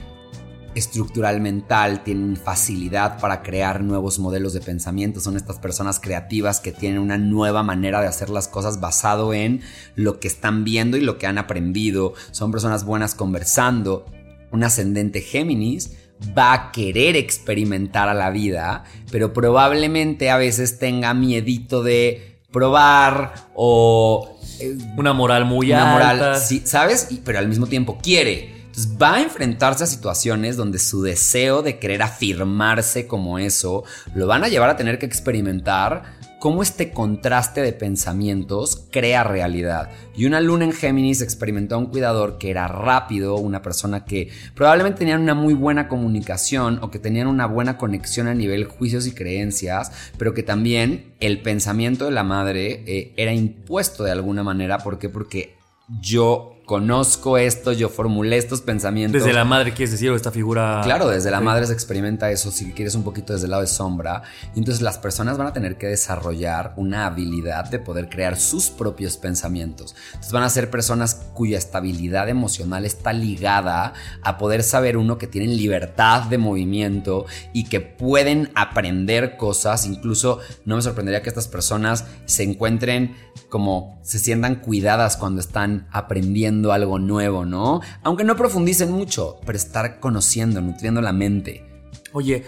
estructural 0.80 1.40
mental, 1.40 2.02
tienen 2.02 2.36
facilidad 2.36 3.20
para 3.20 3.42
crear 3.42 3.82
nuevos 3.82 4.18
modelos 4.18 4.52
de 4.52 4.60
pensamiento, 4.60 5.20
son 5.20 5.36
estas 5.36 5.58
personas 5.58 6.00
creativas 6.00 6.60
que 6.60 6.72
tienen 6.72 6.98
una 6.98 7.18
nueva 7.18 7.62
manera 7.62 8.00
de 8.00 8.08
hacer 8.08 8.30
las 8.30 8.48
cosas 8.48 8.80
basado 8.80 9.32
en 9.32 9.60
lo 9.94 10.18
que 10.18 10.28
están 10.28 10.64
viendo 10.64 10.96
y 10.96 11.02
lo 11.02 11.18
que 11.18 11.26
han 11.26 11.38
aprendido, 11.38 12.14
son 12.32 12.50
personas 12.50 12.84
buenas 12.84 13.14
conversando. 13.14 14.06
Un 14.50 14.64
ascendente 14.64 15.20
Géminis 15.20 15.92
va 16.36 16.52
a 16.52 16.72
querer 16.72 17.16
experimentar 17.16 18.08
a 18.08 18.14
la 18.14 18.30
vida, 18.30 18.84
pero 19.10 19.32
probablemente 19.32 20.30
a 20.30 20.36
veces 20.36 20.78
tenga 20.78 21.14
miedito 21.14 21.82
de 21.82 22.40
probar 22.50 23.34
o... 23.54 24.36
Eh, 24.58 24.76
una 24.96 25.12
moral 25.12 25.46
muy 25.46 25.72
una 25.72 25.92
Moral, 25.92 26.36
sí, 26.36 26.62
¿sabes? 26.64 27.08
pero 27.24 27.38
al 27.38 27.48
mismo 27.48 27.66
tiempo 27.66 27.98
quiere 28.02 28.59
va 29.00 29.16
a 29.16 29.22
enfrentarse 29.22 29.84
a 29.84 29.86
situaciones 29.86 30.56
donde 30.56 30.78
su 30.78 31.02
deseo 31.02 31.62
de 31.62 31.78
querer 31.78 32.02
afirmarse 32.02 33.06
como 33.06 33.38
eso 33.38 33.84
lo 34.14 34.26
van 34.26 34.44
a 34.44 34.48
llevar 34.48 34.70
a 34.70 34.76
tener 34.76 34.98
que 34.98 35.06
experimentar 35.06 36.20
cómo 36.40 36.62
este 36.62 36.90
contraste 36.90 37.60
de 37.60 37.72
pensamientos 37.72 38.86
crea 38.90 39.22
realidad. 39.22 39.90
Y 40.16 40.24
una 40.24 40.40
luna 40.40 40.64
en 40.64 40.72
Géminis 40.72 41.20
experimentó 41.20 41.74
a 41.74 41.78
un 41.78 41.86
cuidador 41.86 42.38
que 42.38 42.50
era 42.50 42.66
rápido, 42.66 43.36
una 43.36 43.60
persona 43.62 44.04
que 44.06 44.30
probablemente 44.54 45.00
tenían 45.00 45.20
una 45.20 45.34
muy 45.34 45.52
buena 45.52 45.86
comunicación 45.86 46.78
o 46.82 46.90
que 46.90 46.98
tenían 46.98 47.26
una 47.26 47.46
buena 47.46 47.76
conexión 47.76 48.26
a 48.26 48.34
nivel 48.34 48.64
juicios 48.64 49.06
y 49.06 49.12
creencias, 49.12 49.92
pero 50.16 50.32
que 50.32 50.42
también 50.42 51.12
el 51.20 51.42
pensamiento 51.42 52.06
de 52.06 52.12
la 52.12 52.24
madre 52.24 52.84
eh, 52.86 53.12
era 53.16 53.34
impuesto 53.34 54.02
de 54.02 54.12
alguna 54.12 54.42
manera. 54.42 54.78
¿Por 54.78 54.98
qué? 54.98 55.10
Porque 55.10 55.56
yo 56.00 56.59
conozco 56.70 57.36
esto, 57.36 57.72
yo 57.72 57.88
formulé 57.88 58.36
estos 58.36 58.60
pensamientos. 58.60 59.22
Desde 59.22 59.32
la 59.32 59.44
madre, 59.44 59.72
quieres 59.72 59.90
decir, 59.90 60.08
o 60.08 60.14
esta 60.14 60.30
figura. 60.30 60.82
Claro, 60.84 61.08
desde 61.08 61.28
la 61.28 61.40
madre 61.40 61.66
se 61.66 61.72
experimenta 61.72 62.30
eso, 62.30 62.52
si 62.52 62.70
quieres 62.70 62.94
un 62.94 63.02
poquito 63.02 63.32
desde 63.32 63.46
el 63.46 63.50
lado 63.50 63.62
de 63.62 63.66
sombra. 63.66 64.22
Y 64.54 64.60
entonces 64.60 64.80
las 64.80 64.96
personas 64.96 65.36
van 65.36 65.48
a 65.48 65.52
tener 65.52 65.78
que 65.78 65.88
desarrollar 65.88 66.74
una 66.76 67.06
habilidad 67.06 67.68
de 67.68 67.80
poder 67.80 68.08
crear 68.08 68.36
sus 68.36 68.70
propios 68.70 69.16
pensamientos. 69.16 69.96
Entonces 70.10 70.30
van 70.30 70.44
a 70.44 70.48
ser 70.48 70.70
personas 70.70 71.16
cuya 71.34 71.58
estabilidad 71.58 72.28
emocional 72.28 72.84
está 72.84 73.12
ligada 73.12 73.92
a 74.22 74.38
poder 74.38 74.62
saber 74.62 74.96
uno 74.96 75.18
que 75.18 75.26
tienen 75.26 75.56
libertad 75.56 76.22
de 76.22 76.38
movimiento 76.38 77.26
y 77.52 77.64
que 77.64 77.80
pueden 77.80 78.52
aprender 78.54 79.36
cosas. 79.36 79.86
Incluso 79.86 80.38
no 80.66 80.76
me 80.76 80.82
sorprendería 80.82 81.20
que 81.20 81.30
estas 81.30 81.48
personas 81.48 82.04
se 82.26 82.44
encuentren 82.44 83.16
como 83.48 83.98
se 84.02 84.20
sientan 84.20 84.54
cuidadas 84.56 85.16
cuando 85.16 85.40
están 85.40 85.88
aprendiendo 85.90 86.59
algo 86.70 86.98
nuevo, 86.98 87.44
¿no? 87.44 87.80
Aunque 88.02 88.24
no 88.24 88.36
profundicen 88.36 88.92
mucho, 88.92 89.38
pero 89.46 89.56
estar 89.56 90.00
conociendo, 90.00 90.60
nutriendo 90.60 91.00
la 91.00 91.12
mente. 91.12 91.64
Oye, 92.12 92.44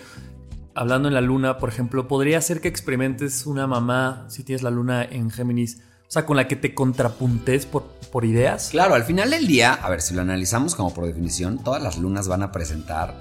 hablando 0.74 1.08
en 1.08 1.14
la 1.14 1.20
luna, 1.20 1.58
por 1.58 1.68
ejemplo, 1.68 2.08
podría 2.08 2.40
ser 2.40 2.60
que 2.60 2.68
experimentes 2.68 3.46
una 3.46 3.66
mamá, 3.66 4.26
si 4.28 4.42
tienes 4.44 4.62
la 4.62 4.70
luna 4.70 5.04
en 5.04 5.30
Géminis, 5.30 5.80
o 6.08 6.12
sea, 6.12 6.26
con 6.26 6.36
la 6.36 6.46
que 6.46 6.56
te 6.56 6.74
contrapuntes 6.74 7.64
por, 7.64 7.84
por 8.10 8.24
ideas. 8.24 8.68
Claro, 8.70 8.94
al 8.94 9.04
final 9.04 9.30
del 9.30 9.46
día, 9.46 9.72
a 9.72 9.88
ver, 9.88 10.02
si 10.02 10.14
lo 10.14 10.20
analizamos 10.20 10.74
como 10.74 10.92
por 10.92 11.06
definición, 11.06 11.58
todas 11.58 11.82
las 11.82 11.98
lunas 11.98 12.28
van 12.28 12.42
a 12.42 12.52
presentar, 12.52 13.14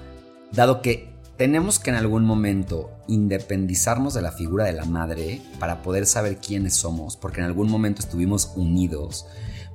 dado 0.52 0.82
que 0.82 1.12
tenemos 1.36 1.78
que 1.78 1.90
en 1.90 1.96
algún 1.96 2.24
momento 2.24 2.90
independizarnos 3.08 4.14
de 4.14 4.22
la 4.22 4.32
figura 4.32 4.66
de 4.66 4.74
la 4.74 4.84
madre 4.84 5.40
para 5.58 5.82
poder 5.82 6.06
saber 6.06 6.36
quiénes 6.36 6.74
somos, 6.74 7.16
porque 7.16 7.40
en 7.40 7.46
algún 7.46 7.70
momento 7.70 8.00
estuvimos 8.00 8.52
unidos 8.56 9.26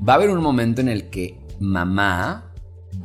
va 0.07 0.13
a 0.13 0.15
haber 0.15 0.29
un 0.29 0.41
momento 0.41 0.81
en 0.81 0.89
el 0.89 1.09
que 1.09 1.37
mamá 1.59 2.53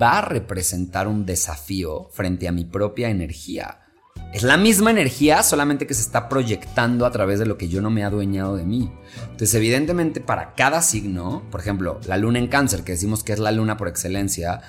va 0.00 0.18
a 0.18 0.22
representar 0.22 1.08
un 1.08 1.26
desafío 1.26 2.08
frente 2.12 2.48
a 2.48 2.52
mi 2.52 2.64
propia 2.64 3.10
energía. 3.10 3.78
Es 4.32 4.42
la 4.42 4.56
misma 4.56 4.90
energía, 4.90 5.42
solamente 5.42 5.86
que 5.86 5.92
se 5.92 6.00
está 6.00 6.30
proyectando 6.30 7.04
a 7.04 7.10
través 7.10 7.38
de 7.38 7.44
lo 7.44 7.58
que 7.58 7.68
yo 7.68 7.82
no 7.82 7.90
me 7.90 8.00
he 8.00 8.04
adueñado 8.04 8.56
de 8.56 8.64
mí. 8.64 8.90
Entonces, 9.24 9.54
evidentemente, 9.54 10.22
para 10.22 10.54
cada 10.54 10.80
signo, 10.80 11.42
por 11.50 11.60
ejemplo, 11.60 12.00
la 12.06 12.16
luna 12.16 12.38
en 12.38 12.48
cáncer, 12.48 12.82
que 12.82 12.92
decimos 12.92 13.22
que 13.22 13.34
es 13.34 13.38
la 13.38 13.52
luna 13.52 13.76
por 13.76 13.88
excelencia, 13.88 14.62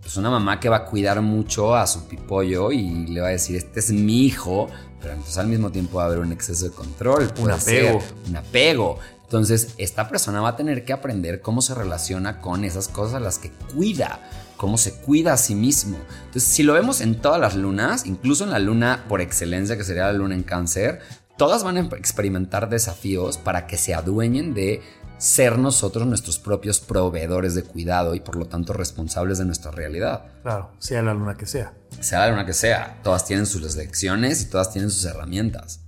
pues 0.00 0.16
una 0.16 0.30
mamá 0.30 0.60
que 0.60 0.70
va 0.70 0.78
a 0.78 0.84
cuidar 0.86 1.20
mucho 1.20 1.76
a 1.76 1.86
su 1.86 2.08
pipollo 2.08 2.72
y 2.72 3.06
le 3.06 3.20
va 3.20 3.28
a 3.28 3.32
decir, 3.32 3.56
este 3.56 3.80
es 3.80 3.92
mi 3.92 4.24
hijo, 4.24 4.68
pero 5.00 5.12
entonces 5.12 5.36
al 5.36 5.48
mismo 5.48 5.70
tiempo 5.70 5.98
va 5.98 6.04
a 6.04 6.06
haber 6.06 6.18
un 6.18 6.32
exceso 6.32 6.64
de 6.64 6.70
control, 6.70 7.30
un 7.38 7.50
apego. 7.50 8.02
un 8.28 8.36
apego. 8.36 8.98
Entonces, 9.32 9.72
esta 9.78 10.10
persona 10.10 10.42
va 10.42 10.50
a 10.50 10.56
tener 10.56 10.84
que 10.84 10.92
aprender 10.92 11.40
cómo 11.40 11.62
se 11.62 11.74
relaciona 11.74 12.42
con 12.42 12.64
esas 12.64 12.88
cosas 12.88 13.14
a 13.14 13.20
las 13.20 13.38
que 13.38 13.50
cuida, 13.74 14.20
cómo 14.58 14.76
se 14.76 14.92
cuida 14.92 15.32
a 15.32 15.38
sí 15.38 15.54
mismo. 15.54 15.96
Entonces, 16.26 16.44
si 16.44 16.62
lo 16.62 16.74
vemos 16.74 17.00
en 17.00 17.14
todas 17.14 17.40
las 17.40 17.56
lunas, 17.56 18.04
incluso 18.04 18.44
en 18.44 18.50
la 18.50 18.58
luna 18.58 19.06
por 19.08 19.22
excelencia, 19.22 19.78
que 19.78 19.84
sería 19.84 20.04
la 20.04 20.12
luna 20.12 20.34
en 20.34 20.42
cáncer, 20.42 21.00
todas 21.38 21.64
van 21.64 21.78
a 21.78 21.80
experimentar 21.96 22.68
desafíos 22.68 23.38
para 23.38 23.66
que 23.66 23.78
se 23.78 23.94
adueñen 23.94 24.52
de 24.52 24.82
ser 25.16 25.58
nosotros 25.58 26.06
nuestros 26.06 26.38
propios 26.38 26.80
proveedores 26.80 27.54
de 27.54 27.62
cuidado 27.62 28.14
y 28.14 28.20
por 28.20 28.36
lo 28.36 28.44
tanto 28.44 28.74
responsables 28.74 29.38
de 29.38 29.46
nuestra 29.46 29.70
realidad. 29.70 30.26
Claro, 30.42 30.72
sea 30.78 31.00
la 31.00 31.14
luna 31.14 31.38
que 31.38 31.46
sea. 31.46 31.72
Sea 32.00 32.18
la 32.18 32.28
luna 32.28 32.44
que 32.44 32.52
sea. 32.52 33.00
Todas 33.02 33.24
tienen 33.24 33.46
sus 33.46 33.76
lecciones 33.76 34.42
y 34.42 34.50
todas 34.50 34.70
tienen 34.70 34.90
sus 34.90 35.06
herramientas. 35.06 35.81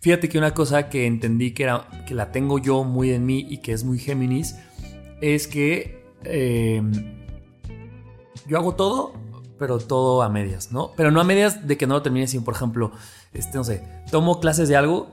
Fíjate 0.00 0.30
que 0.30 0.38
una 0.38 0.54
cosa 0.54 0.88
que 0.88 1.06
entendí 1.06 1.52
que, 1.52 1.64
era, 1.64 1.86
que 2.06 2.14
la 2.14 2.32
tengo 2.32 2.58
yo 2.58 2.84
muy 2.84 3.10
en 3.10 3.26
mí 3.26 3.46
y 3.48 3.58
que 3.58 3.72
es 3.72 3.84
muy 3.84 3.98
Géminis 3.98 4.56
es 5.20 5.46
que 5.46 6.02
em, 6.24 6.90
yo 8.46 8.56
hago 8.56 8.74
todo, 8.74 9.12
pero 9.58 9.78
todo 9.78 10.22
a 10.22 10.30
medias, 10.30 10.72
¿no? 10.72 10.92
Pero 10.96 11.10
no 11.10 11.20
a 11.20 11.24
medias 11.24 11.66
de 11.66 11.76
que 11.76 11.86
no 11.86 11.94
lo 11.94 12.02
termine 12.02 12.26
sin, 12.26 12.42
por 12.44 12.54
ejemplo, 12.54 12.92
este, 13.34 13.58
no 13.58 13.64
sé, 13.64 13.84
tomo 14.10 14.40
clases 14.40 14.70
de 14.70 14.76
algo 14.76 15.10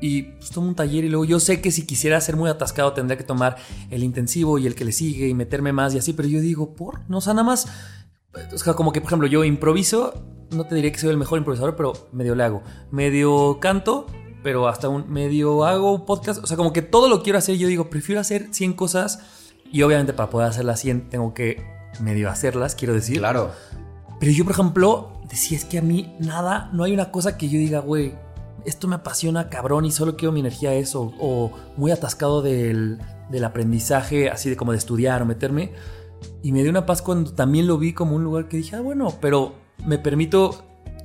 y 0.00 0.22
pues, 0.22 0.50
tomo 0.50 0.68
un 0.68 0.76
taller 0.76 1.04
y 1.04 1.08
luego 1.08 1.24
yo 1.24 1.40
sé 1.40 1.60
que 1.60 1.72
si 1.72 1.84
quisiera 1.84 2.20
ser 2.20 2.36
muy 2.36 2.48
atascado 2.48 2.92
tendría 2.92 3.18
que 3.18 3.24
tomar 3.24 3.56
el 3.90 4.04
intensivo 4.04 4.58
y 4.58 4.68
el 4.68 4.76
que 4.76 4.84
le 4.84 4.92
sigue 4.92 5.26
y 5.26 5.34
meterme 5.34 5.72
más 5.72 5.92
y 5.94 5.98
así, 5.98 6.12
pero 6.12 6.28
yo 6.28 6.40
digo, 6.40 6.76
por, 6.76 7.00
no, 7.10 7.18
o 7.18 7.20
sea, 7.20 7.34
nada 7.34 7.44
más, 7.44 7.66
o 8.52 8.58
sea, 8.58 8.74
como 8.74 8.92
que, 8.92 9.00
por 9.00 9.08
ejemplo, 9.08 9.26
yo 9.26 9.42
improviso 9.42 10.37
no 10.50 10.64
te 10.64 10.74
diría 10.74 10.92
que 10.92 10.98
soy 10.98 11.10
el 11.10 11.16
mejor 11.16 11.38
improvisador, 11.38 11.76
pero 11.76 11.92
medio 12.12 12.34
le 12.34 12.44
hago. 12.44 12.62
Medio 12.90 13.58
canto 13.60 14.06
pero 14.42 14.68
hasta 14.68 14.88
un 14.88 15.10
medio 15.12 15.64
hago 15.64 16.06
podcast. 16.06 16.42
O 16.42 16.46
sea, 16.46 16.56
como 16.56 16.72
que 16.72 16.82
todo 16.82 17.08
lo 17.08 17.22
quiero 17.22 17.38
hacer. 17.38 17.56
Yo 17.56 17.68
digo, 17.68 17.90
prefiero 17.90 18.20
hacer 18.20 18.48
100 18.50 18.72
cosas 18.74 19.20
y 19.70 19.82
obviamente 19.82 20.12
para 20.12 20.30
poder 20.30 20.48
hacer 20.48 20.64
las 20.64 20.80
100 20.80 21.10
tengo 21.10 21.34
que 21.34 21.62
medio 22.00 22.30
hacerlas, 22.30 22.74
quiero 22.74 22.94
decir. 22.94 23.18
Claro. 23.18 23.50
Pero 24.18 24.32
yo, 24.32 24.44
por 24.44 24.52
ejemplo, 24.52 25.12
decía, 25.28 25.56
es 25.56 25.64
que 25.64 25.78
a 25.78 25.82
mí 25.82 26.16
nada, 26.18 26.70
no 26.72 26.84
hay 26.84 26.92
una 26.92 27.10
cosa 27.10 27.36
que 27.36 27.48
yo 27.48 27.58
diga, 27.58 27.80
güey, 27.80 28.14
esto 28.64 28.88
me 28.88 28.96
apasiona 28.96 29.48
cabrón 29.48 29.84
y 29.84 29.90
solo 29.90 30.16
quiero 30.16 30.32
mi 30.32 30.40
energía 30.40 30.70
a 30.70 30.74
eso. 30.74 31.12
O 31.20 31.52
muy 31.76 31.90
atascado 31.90 32.42
del, 32.42 32.98
del 33.30 33.44
aprendizaje, 33.44 34.30
así 34.30 34.50
de 34.50 34.56
como 34.56 34.72
de 34.72 34.78
estudiar 34.78 35.22
o 35.22 35.26
meterme. 35.26 35.72
Y 36.42 36.52
me 36.52 36.62
dio 36.62 36.70
una 36.70 36.86
paz 36.86 37.02
cuando 37.02 37.32
también 37.32 37.66
lo 37.66 37.78
vi 37.78 37.92
como 37.92 38.16
un 38.16 38.24
lugar 38.24 38.48
que 38.48 38.56
dije, 38.56 38.76
ah, 38.76 38.80
bueno, 38.80 39.14
pero 39.20 39.67
me 39.86 39.98
permito 39.98 40.64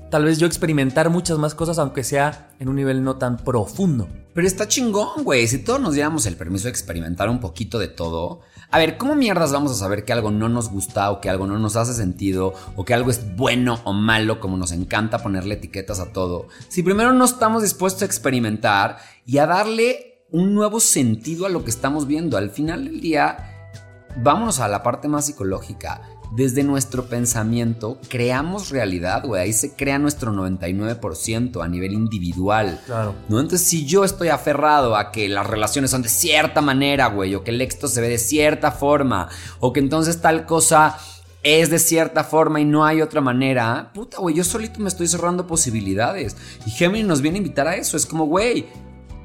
tal 0.09 0.25
vez 0.25 0.37
yo 0.37 0.45
experimentar 0.45 1.09
muchas 1.09 1.39
más 1.39 1.55
cosas, 1.55 1.79
aunque 1.79 2.03
sea 2.03 2.51
en 2.59 2.69
un 2.69 2.75
nivel 2.75 3.03
no 3.03 3.15
tan 3.17 3.37
profundo. 3.37 4.07
Pero 4.33 4.45
está 4.45 4.67
chingón, 4.67 5.23
güey. 5.23 5.47
Si 5.47 5.59
todos 5.59 5.81
nos 5.81 5.95
diéramos 5.95 6.25
el 6.25 6.35
permiso 6.35 6.65
de 6.65 6.69
experimentar 6.69 7.29
un 7.29 7.39
poquito 7.39 7.79
de 7.79 7.87
todo. 7.87 8.41
A 8.69 8.77
ver, 8.77 8.97
¿cómo 8.97 9.15
mierdas 9.15 9.51
vamos 9.51 9.71
a 9.71 9.75
saber 9.75 10.05
que 10.05 10.13
algo 10.13 10.31
no 10.31 10.49
nos 10.49 10.69
gusta 10.69 11.11
o 11.11 11.21
que 11.21 11.29
algo 11.29 11.47
no 11.47 11.59
nos 11.59 11.75
hace 11.75 11.93
sentido 11.93 12.53
o 12.75 12.85
que 12.85 12.93
algo 12.93 13.11
es 13.11 13.35
bueno 13.35 13.79
o 13.83 13.93
malo 13.93 14.39
como 14.39 14.57
nos 14.57 14.71
encanta 14.71 15.19
ponerle 15.19 15.55
etiquetas 15.55 15.99
a 15.99 16.11
todo? 16.11 16.47
Si 16.69 16.83
primero 16.83 17.13
no 17.13 17.25
estamos 17.25 17.61
dispuestos 17.61 18.03
a 18.03 18.05
experimentar 18.05 18.97
y 19.25 19.39
a 19.39 19.45
darle 19.45 20.13
un 20.33 20.55
nuevo 20.55 20.79
sentido 20.79 21.45
a 21.45 21.49
lo 21.49 21.63
que 21.63 21.69
estamos 21.69 22.07
viendo. 22.07 22.37
Al 22.37 22.49
final 22.49 22.85
del 22.85 22.99
día, 22.99 23.69
vámonos 24.17 24.59
a 24.59 24.67
la 24.67 24.81
parte 24.81 25.07
más 25.07 25.27
psicológica. 25.27 26.01
Desde 26.35 26.63
nuestro 26.63 27.05
pensamiento 27.05 27.99
creamos 28.09 28.69
realidad, 28.69 29.23
güey. 29.23 29.43
Ahí 29.43 29.53
se 29.53 29.75
crea 29.75 29.99
nuestro 29.99 30.31
99% 30.31 31.63
a 31.63 31.67
nivel 31.67 31.93
individual. 31.93 32.81
Claro. 32.85 33.13
¿No? 33.29 33.39
Entonces, 33.39 33.67
si 33.67 33.85
yo 33.85 34.03
estoy 34.03 34.29
aferrado 34.29 34.95
a 34.95 35.11
que 35.11 35.29
las 35.29 35.45
relaciones 35.45 35.91
son 35.91 36.01
de 36.01 36.09
cierta 36.09 36.61
manera, 36.61 37.07
güey, 37.07 37.35
o 37.35 37.43
que 37.43 37.51
el 37.51 37.61
éxito 37.61 37.87
se 37.87 38.01
ve 38.01 38.09
de 38.09 38.17
cierta 38.17 38.71
forma, 38.71 39.29
o 39.59 39.73
que 39.73 39.79
entonces 39.79 40.21
tal 40.21 40.45
cosa 40.45 40.97
es 41.43 41.69
de 41.69 41.77
cierta 41.77 42.23
forma 42.23 42.61
y 42.61 42.65
no 42.65 42.85
hay 42.85 43.01
otra 43.01 43.19
manera, 43.19 43.91
puta, 43.93 44.17
güey, 44.19 44.33
yo 44.33 44.43
solito 44.43 44.79
me 44.79 44.87
estoy 44.87 45.07
cerrando 45.07 45.45
posibilidades. 45.45 46.37
Y 46.65 46.71
Gemini 46.71 47.03
nos 47.03 47.21
viene 47.21 47.37
a 47.37 47.41
invitar 47.41 47.67
a 47.67 47.75
eso. 47.75 47.97
Es 47.97 48.05
como, 48.05 48.25
güey, 48.25 48.65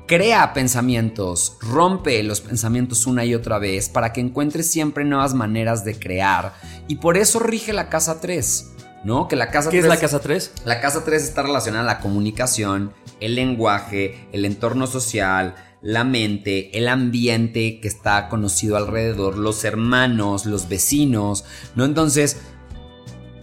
Crea 0.09 0.55
pensamientos, 0.55 1.59
rompe 1.61 2.23
los 2.23 2.41
pensamientos 2.41 3.07
una 3.07 3.27
y 3.27 3.35
otra 3.35 3.59
vez 3.59 3.91
para 3.91 4.11
que 4.11 4.23
encuentres 4.23 4.71
siempre 4.71 5.05
nuevas 5.05 5.35
maneras 5.35 5.85
de 5.85 5.99
crear. 5.99 6.55
Y 6.89 6.95
por 6.95 7.19
eso 7.19 7.41
rige 7.41 7.75
la 7.75 7.91
casa 7.91 8.19
3, 8.19 8.71
¿no? 9.05 9.29
Que 9.29 9.37
la 9.37 9.51
casa 9.51 9.69
¿Qué 9.69 9.81
es 9.81 9.85
la 9.85 9.99
casa 9.99 10.19
3? 10.19 10.53
La 10.65 10.81
casa 10.81 11.05
3 11.05 11.23
está 11.23 11.43
relacionada 11.43 11.85
a 11.85 11.95
la 11.95 12.01
comunicación, 12.01 12.95
el 13.21 13.35
lenguaje, 13.35 14.27
el 14.33 14.47
entorno 14.47 14.87
social, 14.87 15.57
la 15.83 16.05
mente, 16.05 16.79
el 16.79 16.89
ambiente 16.89 17.79
que 17.79 17.89
está 17.89 18.31
conocido 18.31 18.79
alrededor, 18.79 19.37
los 19.37 19.63
hermanos, 19.65 20.47
los 20.47 20.71
vecinos, 20.71 21.45
¿no? 21.75 21.85
Entonces, 21.85 22.39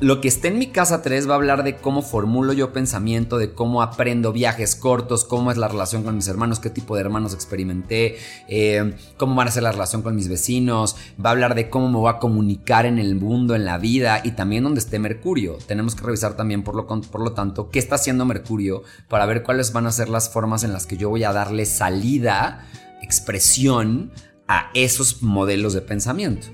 lo 0.01 0.19
que 0.19 0.27
está 0.27 0.49
en 0.49 0.57
mi 0.59 0.67
casa 0.67 1.01
3 1.01 1.27
va 1.29 1.33
a 1.33 1.35
hablar 1.35 1.63
de 1.63 1.77
cómo 1.77 2.01
formulo 2.01 2.51
yo 2.53 2.73
pensamiento, 2.73 3.37
de 3.37 3.53
cómo 3.53 3.81
aprendo 3.81 4.33
viajes 4.33 4.75
cortos, 4.75 5.23
cómo 5.23 5.51
es 5.51 5.57
la 5.57 5.67
relación 5.67 6.03
con 6.03 6.15
mis 6.15 6.27
hermanos, 6.27 6.59
qué 6.59 6.69
tipo 6.69 6.95
de 6.95 7.01
hermanos 7.01 7.33
experimenté, 7.33 8.17
eh, 8.49 8.95
cómo 9.17 9.35
van 9.35 9.47
a 9.47 9.51
ser 9.51 9.63
la 9.63 9.71
relación 9.71 10.01
con 10.01 10.15
mis 10.15 10.27
vecinos, 10.27 10.97
va 11.23 11.29
a 11.29 11.33
hablar 11.33 11.55
de 11.55 11.69
cómo 11.69 11.89
me 11.89 11.97
voy 11.97 12.09
a 12.09 12.19
comunicar 12.19 12.85
en 12.85 12.99
el 12.99 13.15
mundo, 13.15 13.55
en 13.55 13.63
la 13.63 13.77
vida 13.77 14.21
y 14.23 14.31
también 14.31 14.65
donde 14.65 14.79
esté 14.79 14.99
Mercurio. 14.99 15.57
Tenemos 15.65 15.95
que 15.95 16.03
revisar 16.03 16.35
también, 16.35 16.63
por 16.63 16.75
lo, 16.75 16.87
por 16.87 17.21
lo 17.21 17.31
tanto, 17.33 17.69
qué 17.69 17.79
está 17.79 17.95
haciendo 17.95 18.25
Mercurio 18.25 18.83
para 19.07 19.25
ver 19.25 19.43
cuáles 19.43 19.71
van 19.71 19.87
a 19.87 19.91
ser 19.91 20.09
las 20.09 20.29
formas 20.29 20.63
en 20.63 20.73
las 20.73 20.87
que 20.87 20.97
yo 20.97 21.09
voy 21.09 21.23
a 21.23 21.31
darle 21.31 21.65
salida, 21.65 22.65
expresión 23.01 24.11
a 24.47 24.71
esos 24.73 25.23
modelos 25.23 25.73
de 25.73 25.81
pensamiento. 25.81 26.47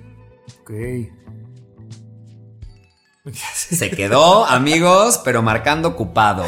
Ok. 0.61 0.71
Se 3.53 3.91
quedó, 3.91 4.45
amigos, 4.45 5.21
pero 5.23 5.41
marcando 5.41 5.89
ocupado. 5.89 6.43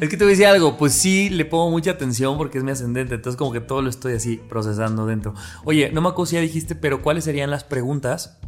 Es 0.00 0.08
que 0.08 0.16
te 0.16 0.24
voy 0.24 0.28
a 0.28 0.30
decir 0.30 0.46
algo, 0.46 0.76
pues 0.78 0.92
sí, 0.94 1.28
le 1.28 1.44
pongo 1.44 1.70
mucha 1.70 1.92
atención 1.92 2.38
porque 2.38 2.58
es 2.58 2.64
mi 2.64 2.70
ascendente, 2.70 3.16
entonces 3.16 3.36
como 3.36 3.52
que 3.52 3.60
todo 3.60 3.82
lo 3.82 3.90
estoy 3.90 4.14
así 4.14 4.38
procesando 4.48 5.06
dentro. 5.06 5.34
Oye, 5.64 5.90
no 5.92 6.00
me 6.00 6.08
acuerdo 6.08 6.26
si 6.26 6.36
ya 6.36 6.40
dijiste, 6.40 6.74
pero 6.74 7.02
¿cuáles 7.02 7.24
serían 7.24 7.50
las 7.50 7.64
preguntas 7.64 8.38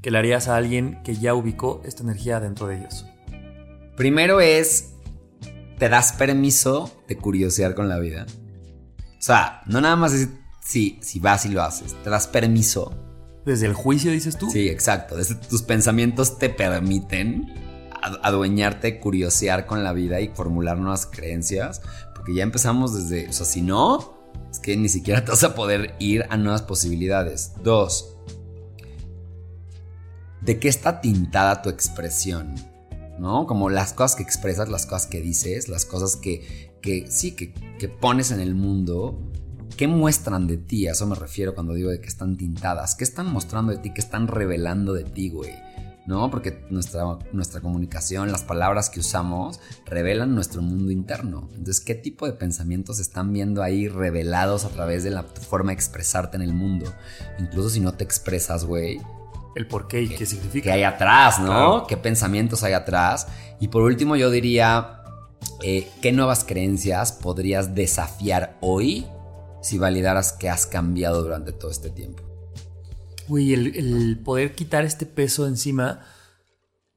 que 0.00 0.10
le 0.10 0.18
harías 0.18 0.48
a 0.48 0.56
alguien 0.56 1.02
que 1.02 1.14
ya 1.14 1.34
ubicó 1.34 1.82
esta 1.84 2.02
energía 2.02 2.40
dentro 2.40 2.66
de 2.66 2.78
ellos? 2.78 3.06
Primero 3.96 4.40
es, 4.40 4.94
¿te 5.78 5.90
das 5.90 6.14
permiso 6.14 7.02
de 7.06 7.18
curiosear 7.18 7.74
con 7.74 7.90
la 7.90 7.98
vida? 7.98 8.24
O 8.98 9.24
sea, 9.24 9.60
no 9.66 9.82
nada 9.82 9.96
más 9.96 10.12
decir, 10.12 10.30
sí, 10.64 10.98
si 11.02 11.20
vas 11.20 11.44
y 11.44 11.50
lo 11.50 11.62
haces, 11.62 11.94
te 12.02 12.08
das 12.08 12.26
permiso 12.26 13.11
¿Desde 13.44 13.66
el 13.66 13.74
juicio 13.74 14.12
dices 14.12 14.38
tú? 14.38 14.50
Sí, 14.50 14.68
exacto. 14.68 15.16
Tus 15.48 15.62
pensamientos 15.62 16.38
te 16.38 16.48
permiten 16.48 17.52
adueñarte, 18.22 19.00
curiosear 19.00 19.66
con 19.66 19.82
la 19.82 19.92
vida 19.92 20.20
y 20.20 20.28
formular 20.28 20.78
nuevas 20.78 21.06
creencias. 21.06 21.82
Porque 22.14 22.34
ya 22.34 22.42
empezamos 22.42 22.94
desde, 22.94 23.28
o 23.28 23.32
sea, 23.32 23.46
si 23.46 23.62
no, 23.62 24.14
es 24.50 24.60
que 24.60 24.76
ni 24.76 24.88
siquiera 24.88 25.24
te 25.24 25.30
vas 25.30 25.42
a 25.44 25.54
poder 25.54 25.94
ir 25.98 26.24
a 26.30 26.36
nuevas 26.36 26.62
posibilidades. 26.62 27.52
Dos, 27.62 28.16
¿de 30.40 30.58
qué 30.60 30.68
está 30.68 31.00
tintada 31.00 31.62
tu 31.62 31.70
expresión? 31.70 32.54
¿No? 33.18 33.46
Como 33.46 33.70
las 33.70 33.92
cosas 33.92 34.16
que 34.16 34.22
expresas, 34.22 34.68
las 34.68 34.86
cosas 34.86 35.06
que 35.06 35.20
dices, 35.20 35.68
las 35.68 35.84
cosas 35.84 36.16
que, 36.16 36.76
que 36.80 37.10
sí, 37.10 37.32
que, 37.32 37.52
que 37.78 37.88
pones 37.88 38.30
en 38.30 38.40
el 38.40 38.54
mundo 38.54 39.31
¿Qué 39.76 39.88
muestran 39.88 40.46
de 40.46 40.58
ti? 40.58 40.86
A 40.86 40.92
eso 40.92 41.06
me 41.06 41.14
refiero 41.14 41.54
cuando 41.54 41.74
digo 41.74 41.90
de 41.90 42.00
que 42.00 42.08
están 42.08 42.36
tintadas. 42.36 42.94
¿Qué 42.94 43.04
están 43.04 43.32
mostrando 43.32 43.72
de 43.72 43.78
ti? 43.78 43.92
¿Qué 43.92 44.00
están 44.00 44.28
revelando 44.28 44.92
de 44.92 45.04
ti, 45.04 45.30
güey? 45.30 45.54
¿No? 46.06 46.30
Porque 46.30 46.64
nuestra, 46.70 47.04
nuestra 47.32 47.60
comunicación, 47.60 48.32
las 48.32 48.42
palabras 48.42 48.90
que 48.90 49.00
usamos, 49.00 49.60
revelan 49.86 50.34
nuestro 50.34 50.60
mundo 50.60 50.90
interno. 50.90 51.48
Entonces, 51.52 51.80
¿qué 51.80 51.94
tipo 51.94 52.26
de 52.26 52.32
pensamientos 52.32 52.98
están 52.98 53.32
viendo 53.32 53.62
ahí 53.62 53.88
revelados 53.88 54.64
a 54.64 54.70
través 54.70 55.04
de 55.04 55.10
la 55.10 55.22
forma 55.22 55.70
de 55.70 55.74
expresarte 55.74 56.36
en 56.36 56.42
el 56.42 56.52
mundo? 56.52 56.92
Incluso 57.38 57.70
si 57.70 57.80
no 57.80 57.94
te 57.94 58.04
expresas, 58.04 58.64
güey. 58.64 59.00
El 59.54 59.66
por 59.66 59.86
qué 59.86 60.02
y 60.02 60.08
qué, 60.08 60.26
significa. 60.26 60.64
¿Qué 60.64 60.72
hay 60.72 60.82
atrás, 60.82 61.38
no? 61.38 61.86
¿Qué 61.86 61.96
pensamientos 61.96 62.62
hay 62.62 62.72
atrás? 62.72 63.28
Y 63.60 63.68
por 63.68 63.82
último, 63.82 64.16
yo 64.16 64.30
diría, 64.30 65.02
eh, 65.62 65.88
¿qué 66.00 66.12
nuevas 66.12 66.44
creencias 66.44 67.12
podrías 67.12 67.74
desafiar 67.74 68.58
hoy 68.60 69.06
si 69.62 69.78
validaras 69.78 70.32
que 70.32 70.50
has 70.50 70.66
cambiado 70.66 71.22
durante 71.22 71.52
todo 71.52 71.70
este 71.70 71.88
tiempo. 71.88 72.22
Uy, 73.28 73.54
el, 73.54 74.20
poder 74.22 74.54
quitar 74.54 74.84
este 74.84 75.06
peso 75.06 75.46
encima 75.46 76.00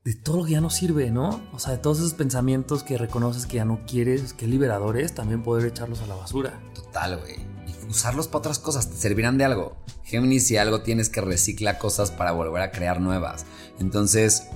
de 0.03 0.15
todo 0.15 0.37
lo 0.37 0.45
que 0.45 0.51
ya 0.51 0.61
no 0.61 0.69
sirve, 0.69 1.09
¿no? 1.09 1.41
O 1.53 1.59
sea, 1.59 1.73
de 1.73 1.77
todos 1.77 1.99
esos 1.99 2.13
pensamientos 2.13 2.83
que 2.83 2.97
reconoces 2.97 3.45
que 3.45 3.57
ya 3.57 3.65
no 3.65 3.85
quieres, 3.87 4.33
que 4.33 4.47
liberadores, 4.47 5.13
también 5.15 5.43
poder 5.43 5.65
echarlos 5.65 6.01
a 6.01 6.07
la 6.07 6.15
basura. 6.15 6.59
Total, 6.73 7.17
güey. 7.17 7.35
Y 7.67 7.89
usarlos 7.89 8.27
para 8.27 8.39
otras 8.39 8.59
cosas, 8.59 8.89
te 8.89 8.97
servirán 8.97 9.37
de 9.37 9.45
algo. 9.45 9.77
Géminis, 10.03 10.47
si 10.47 10.57
algo 10.57 10.81
tienes 10.81 11.09
que 11.09 11.21
reciclar 11.21 11.77
cosas 11.77 12.11
para 12.11 12.31
volver 12.33 12.61
a 12.61 12.71
crear 12.71 13.01
nuevas. 13.01 13.45
Entonces, 13.79 14.47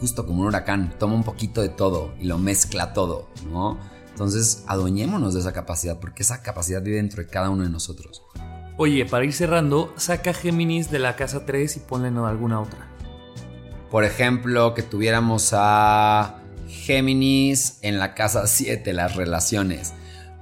justo 0.00 0.26
como 0.26 0.42
un 0.42 0.48
huracán, 0.48 0.94
toma 0.98 1.14
un 1.14 1.24
poquito 1.24 1.60
de 1.60 1.68
todo 1.68 2.14
y 2.20 2.24
lo 2.24 2.38
mezcla 2.38 2.92
todo, 2.92 3.28
¿no? 3.50 3.78
Entonces, 4.16 4.64
adueñémonos 4.66 5.34
de 5.34 5.40
esa 5.40 5.52
capacidad, 5.52 6.00
porque 6.00 6.22
esa 6.22 6.40
capacidad 6.40 6.80
vive 6.80 6.96
dentro 6.96 7.22
de 7.22 7.28
cada 7.28 7.50
uno 7.50 7.64
de 7.64 7.68
nosotros. 7.68 8.22
Oye, 8.78 9.04
para 9.04 9.26
ir 9.26 9.34
cerrando, 9.34 9.92
saca 9.98 10.32
Géminis 10.32 10.90
de 10.90 10.98
la 11.00 11.16
casa 11.16 11.44
3 11.44 11.76
y 11.76 11.80
ponle 11.80 12.08
en 12.08 12.16
alguna 12.16 12.62
otra. 12.62 12.88
Por 13.90 14.04
ejemplo, 14.04 14.72
que 14.72 14.82
tuviéramos 14.82 15.50
a 15.52 16.36
Géminis 16.66 17.78
en 17.82 17.98
la 17.98 18.14
casa 18.14 18.46
7, 18.46 18.90
las 18.94 19.16
relaciones. 19.16 19.92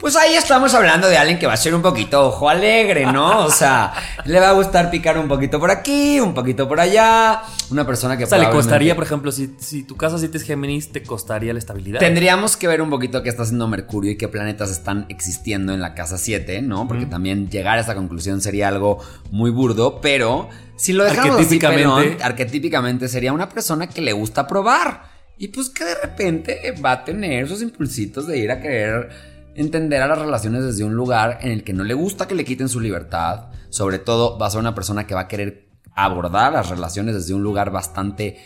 Pues 0.05 0.17
ahí 0.17 0.35
estamos 0.35 0.75
hablando 0.75 1.09
de 1.09 1.17
alguien 1.17 1.39
que 1.39 1.47
va 1.47 1.55
a 1.55 1.57
ser 1.57 1.75
un 1.75 1.81
poquito 1.81 2.27
ojo 2.27 2.51
alegre, 2.51 3.11
¿no? 3.11 3.47
O 3.47 3.51
sea, 3.51 3.95
le 4.27 4.39
va 4.39 4.51
a 4.51 4.53
gustar 4.53 4.91
picar 4.91 5.17
un 5.17 5.29
poquito 5.29 5.59
por 5.59 5.71
aquí, 5.71 6.21
un 6.21 6.35
poquito 6.35 6.69
por 6.69 6.79
allá. 6.79 7.41
Una 7.71 7.87
persona 7.87 8.15
que... 8.19 8.25
O 8.25 8.27
sea, 8.27 8.37
le 8.37 8.51
costaría, 8.51 8.95
por 8.95 9.05
ejemplo, 9.05 9.33
si, 9.33 9.55
si 9.59 9.83
tu 9.83 9.97
casa 9.97 10.19
7 10.19 10.37
es 10.37 10.43
Géminis, 10.45 10.93
te 10.93 11.03
costaría 11.03 11.55
la 11.55 11.59
estabilidad. 11.59 12.01
Tendríamos 12.01 12.59
que 12.59 12.69
ver 12.69 12.83
un 12.83 12.91
poquito 12.91 13.23
qué 13.23 13.31
está 13.31 13.45
haciendo 13.45 13.67
Mercurio 13.67 14.11
y 14.11 14.19
qué 14.19 14.29
planetas 14.29 14.71
están 14.71 15.07
existiendo 15.09 15.73
en 15.73 15.81
la 15.81 15.95
casa 15.95 16.19
7, 16.19 16.61
¿no? 16.61 16.87
Porque 16.87 17.07
también 17.07 17.49
llegar 17.49 17.79
a 17.79 17.81
esa 17.81 17.95
conclusión 17.95 18.43
sería 18.43 18.69
algo 18.69 18.99
muy 19.31 19.51
burdo, 19.51 20.03
pero 20.03 20.51
si 20.77 20.93
lo 20.93 21.05
dejamos 21.05 21.37
arquetípicamente, 21.37 22.23
arquetípicamente 22.23 23.09
sería 23.09 23.33
una 23.33 23.49
persona 23.49 23.87
que 23.87 24.03
le 24.03 24.13
gusta 24.13 24.47
probar. 24.47 25.15
Y 25.39 25.49
pues 25.49 25.71
que 25.71 25.85
de 25.85 25.95
repente 25.95 26.75
va 26.85 26.93
a 26.93 27.05
tener 27.05 27.47
esos 27.47 27.63
impulsitos 27.63 28.27
de 28.27 28.39
ir 28.39 28.51
a 28.53 28.61
querer 28.61 29.34
entender 29.55 30.03
a 30.03 30.07
las 30.07 30.19
relaciones 30.19 30.65
desde 30.65 30.85
un 30.85 30.95
lugar 30.95 31.39
en 31.43 31.53
el 31.53 31.65
que 31.65 31.73
no 31.73 31.85
le 31.85 31.95
gusta 31.95 32.27
que 32.27 32.35
le 32.35 32.45
quiten 32.45 32.69
su 32.69 32.81
libertad. 32.81 33.47
Sobre 33.71 33.99
todo 33.99 34.39
va 34.39 34.47
a 34.47 34.51
ser 34.51 34.61
una 34.61 34.75
persona 34.75 35.07
que 35.07 35.15
va 35.15 35.23
a 35.23 35.29
querer 35.29 35.69
abordar 35.95 36.53
las 36.53 36.71
relaciones 36.71 37.15
desde 37.15 37.35
un 37.35 37.43
lugar 37.43 37.71
bastante 37.71 38.39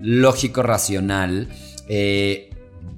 lógico, 0.00 0.62
racional. 0.62 1.48
Eh, 1.88 2.50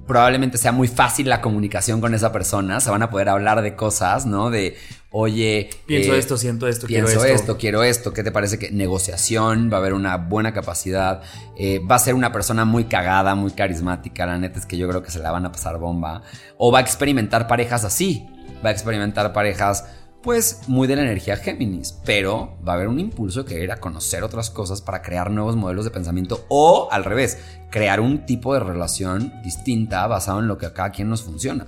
probablemente 0.07 0.57
sea 0.57 0.71
muy 0.71 0.87
fácil 0.87 1.29
la 1.29 1.39
comunicación 1.39 2.01
con 2.01 2.13
esa 2.13 2.31
persona, 2.31 2.79
se 2.79 2.89
van 2.89 3.03
a 3.03 3.09
poder 3.09 3.29
hablar 3.29 3.61
de 3.61 3.75
cosas, 3.75 4.25
¿no? 4.25 4.49
De, 4.49 4.75
oye... 5.11 5.69
Pienso 5.85 6.15
esto, 6.15 6.37
siento 6.37 6.67
esto, 6.67 6.87
pienso 6.87 7.07
quiero 7.07 7.23
esto. 7.23 7.35
esto. 7.35 7.57
quiero 7.57 7.83
esto, 7.83 8.13
¿qué 8.13 8.23
te 8.23 8.31
parece 8.31 8.57
que 8.57 8.71
negociación? 8.71 9.69
Va 9.71 9.77
a 9.77 9.79
haber 9.79 9.93
una 9.93 10.17
buena 10.17 10.51
capacidad, 10.51 11.21
eh, 11.57 11.79
va 11.79 11.95
a 11.95 11.99
ser 11.99 12.15
una 12.15 12.31
persona 12.31 12.65
muy 12.65 12.85
cagada, 12.85 13.35
muy 13.35 13.51
carismática, 13.51 14.25
la 14.25 14.37
neta 14.37 14.59
es 14.59 14.65
que 14.65 14.77
yo 14.77 14.89
creo 14.89 15.03
que 15.03 15.11
se 15.11 15.19
la 15.19 15.31
van 15.31 15.45
a 15.45 15.51
pasar 15.51 15.77
bomba, 15.77 16.23
o 16.57 16.71
va 16.71 16.79
a 16.79 16.81
experimentar 16.81 17.47
parejas 17.47 17.83
así, 17.83 18.27
va 18.65 18.69
a 18.69 18.71
experimentar 18.71 19.31
parejas 19.31 19.85
pues 20.21 20.61
muy 20.67 20.87
de 20.87 20.95
la 20.95 21.03
energía 21.03 21.37
Géminis, 21.37 21.93
pero 22.05 22.57
va 22.67 22.73
a 22.73 22.75
haber 22.75 22.87
un 22.87 22.99
impulso 22.99 23.45
que 23.45 23.63
ir 23.63 23.71
a 23.71 23.77
conocer 23.77 24.23
otras 24.23 24.49
cosas 24.49 24.81
para 24.81 25.01
crear 25.01 25.31
nuevos 25.31 25.55
modelos 25.55 25.85
de 25.85 25.91
pensamiento 25.91 26.45
o 26.49 26.89
al 26.91 27.03
revés, 27.05 27.37
crear 27.71 27.99
un 28.01 28.25
tipo 28.25 28.53
de 28.53 28.59
relación 28.59 29.31
distinta 29.43 30.05
basado 30.07 30.39
en 30.39 30.47
lo 30.47 30.57
que 30.57 30.65
a 30.65 30.73
cada 30.73 30.91
quien 30.91 31.09
nos 31.09 31.23
funciona. 31.23 31.65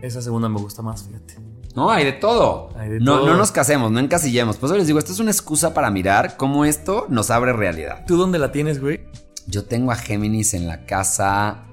Esa 0.00 0.22
segunda 0.22 0.48
me 0.48 0.58
gusta 0.58 0.80
más, 0.82 1.02
fíjate. 1.04 1.34
No, 1.74 1.90
hay 1.90 2.04
de 2.04 2.12
todo. 2.12 2.70
Hay 2.76 2.88
de 2.88 3.00
no, 3.00 3.18
todo. 3.18 3.26
no 3.26 3.36
nos 3.36 3.52
casemos, 3.52 3.90
no 3.92 4.00
encasillemos. 4.00 4.56
Por 4.56 4.68
eso 4.68 4.76
les 4.76 4.86
digo, 4.86 4.98
esto 4.98 5.12
es 5.12 5.20
una 5.20 5.30
excusa 5.30 5.74
para 5.74 5.90
mirar 5.90 6.36
cómo 6.36 6.64
esto 6.64 7.06
nos 7.08 7.30
abre 7.30 7.52
realidad. 7.52 8.04
¿Tú 8.06 8.16
dónde 8.16 8.38
la 8.38 8.50
tienes, 8.50 8.80
güey? 8.80 9.00
Yo 9.46 9.64
tengo 9.64 9.92
a 9.92 9.96
Géminis 9.96 10.54
en 10.54 10.66
la 10.66 10.86
casa. 10.86 11.64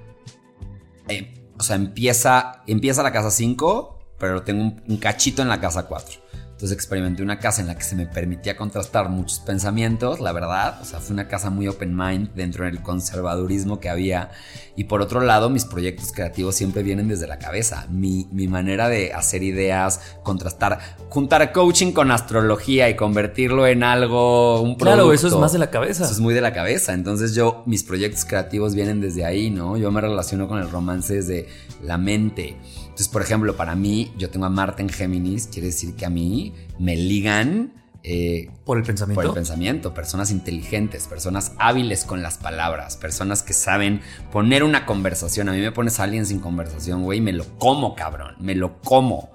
eh, 1.07 1.33
o 1.57 1.63
sea, 1.63 1.75
empieza, 1.77 2.63
empieza 2.67 3.01
la 3.03 3.11
casa 3.13 3.31
5, 3.31 3.94
pero 4.17 4.43
tengo 4.43 4.63
un, 4.63 4.81
un 4.87 4.97
cachito 4.97 5.41
en 5.41 5.49
la 5.49 5.59
casa 5.59 5.83
4. 5.83 6.25
Entonces 6.55 6.73
experimenté 6.73 7.21
una 7.21 7.37
casa 7.37 7.59
en 7.59 7.67
la 7.67 7.75
que 7.75 7.83
se 7.83 7.97
me 7.97 8.05
permitía 8.05 8.55
contrastar 8.55 9.09
muchos 9.09 9.39
pensamientos, 9.39 10.21
la 10.21 10.31
verdad. 10.31 10.79
O 10.81 10.85
sea, 10.85 11.01
fue 11.01 11.13
una 11.13 11.27
casa 11.27 11.49
muy 11.49 11.67
open 11.67 11.93
mind 11.93 12.33
dentro 12.33 12.63
del 12.63 12.81
conservadurismo 12.81 13.81
que 13.81 13.89
había. 13.89 14.31
Y 14.77 14.85
por 14.85 15.01
otro 15.01 15.19
lado, 15.19 15.49
mis 15.49 15.65
proyectos 15.65 16.13
creativos 16.13 16.55
siempre 16.55 16.81
vienen 16.81 17.09
desde 17.09 17.27
la 17.27 17.39
cabeza. 17.39 17.87
Mi, 17.89 18.29
mi 18.31 18.47
manera 18.47 18.87
de 18.87 19.11
hacer 19.11 19.43
ideas, 19.43 19.99
contrastar, 20.23 20.79
juntar 21.09 21.51
coaching 21.51 21.91
con 21.91 22.09
astrología 22.09 22.89
y 22.89 22.95
convertirlo 22.95 23.67
en 23.67 23.83
algo, 23.83 24.61
un 24.61 24.77
producto. 24.77 24.85
Claro, 24.85 25.11
eso 25.11 25.27
es 25.27 25.35
más 25.35 25.51
de 25.51 25.59
la 25.59 25.69
cabeza. 25.69 26.05
Eso 26.05 26.13
es 26.13 26.21
muy 26.21 26.33
de 26.33 26.39
la 26.39 26.53
cabeza. 26.53 26.93
Entonces 26.93 27.35
yo, 27.35 27.63
mis 27.65 27.83
proyectos 27.83 28.23
creativos 28.23 28.75
vienen 28.75 29.01
desde 29.01 29.25
ahí, 29.25 29.49
¿no? 29.49 29.75
Yo 29.75 29.91
me 29.91 29.99
relaciono 29.99 30.47
con 30.47 30.59
el 30.59 30.71
romance 30.71 31.15
desde 31.15 31.49
la 31.83 31.97
mente. 31.97 32.55
Entonces, 32.95 33.09
por 33.09 33.21
ejemplo, 33.21 33.57
para 33.57 33.75
mí, 33.75 34.13
yo 34.17 34.29
tengo 34.29 34.45
a 34.45 34.49
Marte 34.49 34.81
en 34.81 34.87
Géminis, 34.87 35.47
quiere 35.47 35.67
decir 35.67 35.97
que 35.97 36.05
a 36.05 36.09
mí 36.09 36.53
me 36.79 36.95
ligan 36.95 37.73
eh, 38.03 38.49
Por 38.63 38.77
el 38.77 38.85
pensamiento. 38.85 39.21
por 39.21 39.25
el 39.25 39.33
pensamiento, 39.33 39.93
personas 39.93 40.31
inteligentes, 40.31 41.05
personas 41.09 41.51
hábiles 41.59 42.05
con 42.05 42.23
las 42.23 42.37
palabras, 42.37 42.95
personas 42.95 43.43
que 43.43 43.51
saben 43.51 43.99
poner 44.31 44.63
una 44.63 44.85
conversación. 44.85 45.49
A 45.49 45.51
mí 45.51 45.59
me 45.59 45.73
pones 45.73 45.99
a 45.99 46.03
alguien 46.03 46.25
sin 46.25 46.39
conversación, 46.39 47.03
güey, 47.03 47.19
me 47.19 47.33
lo 47.33 47.43
como, 47.59 47.95
cabrón, 47.95 48.35
me 48.39 48.55
lo 48.55 48.79
como. 48.79 49.29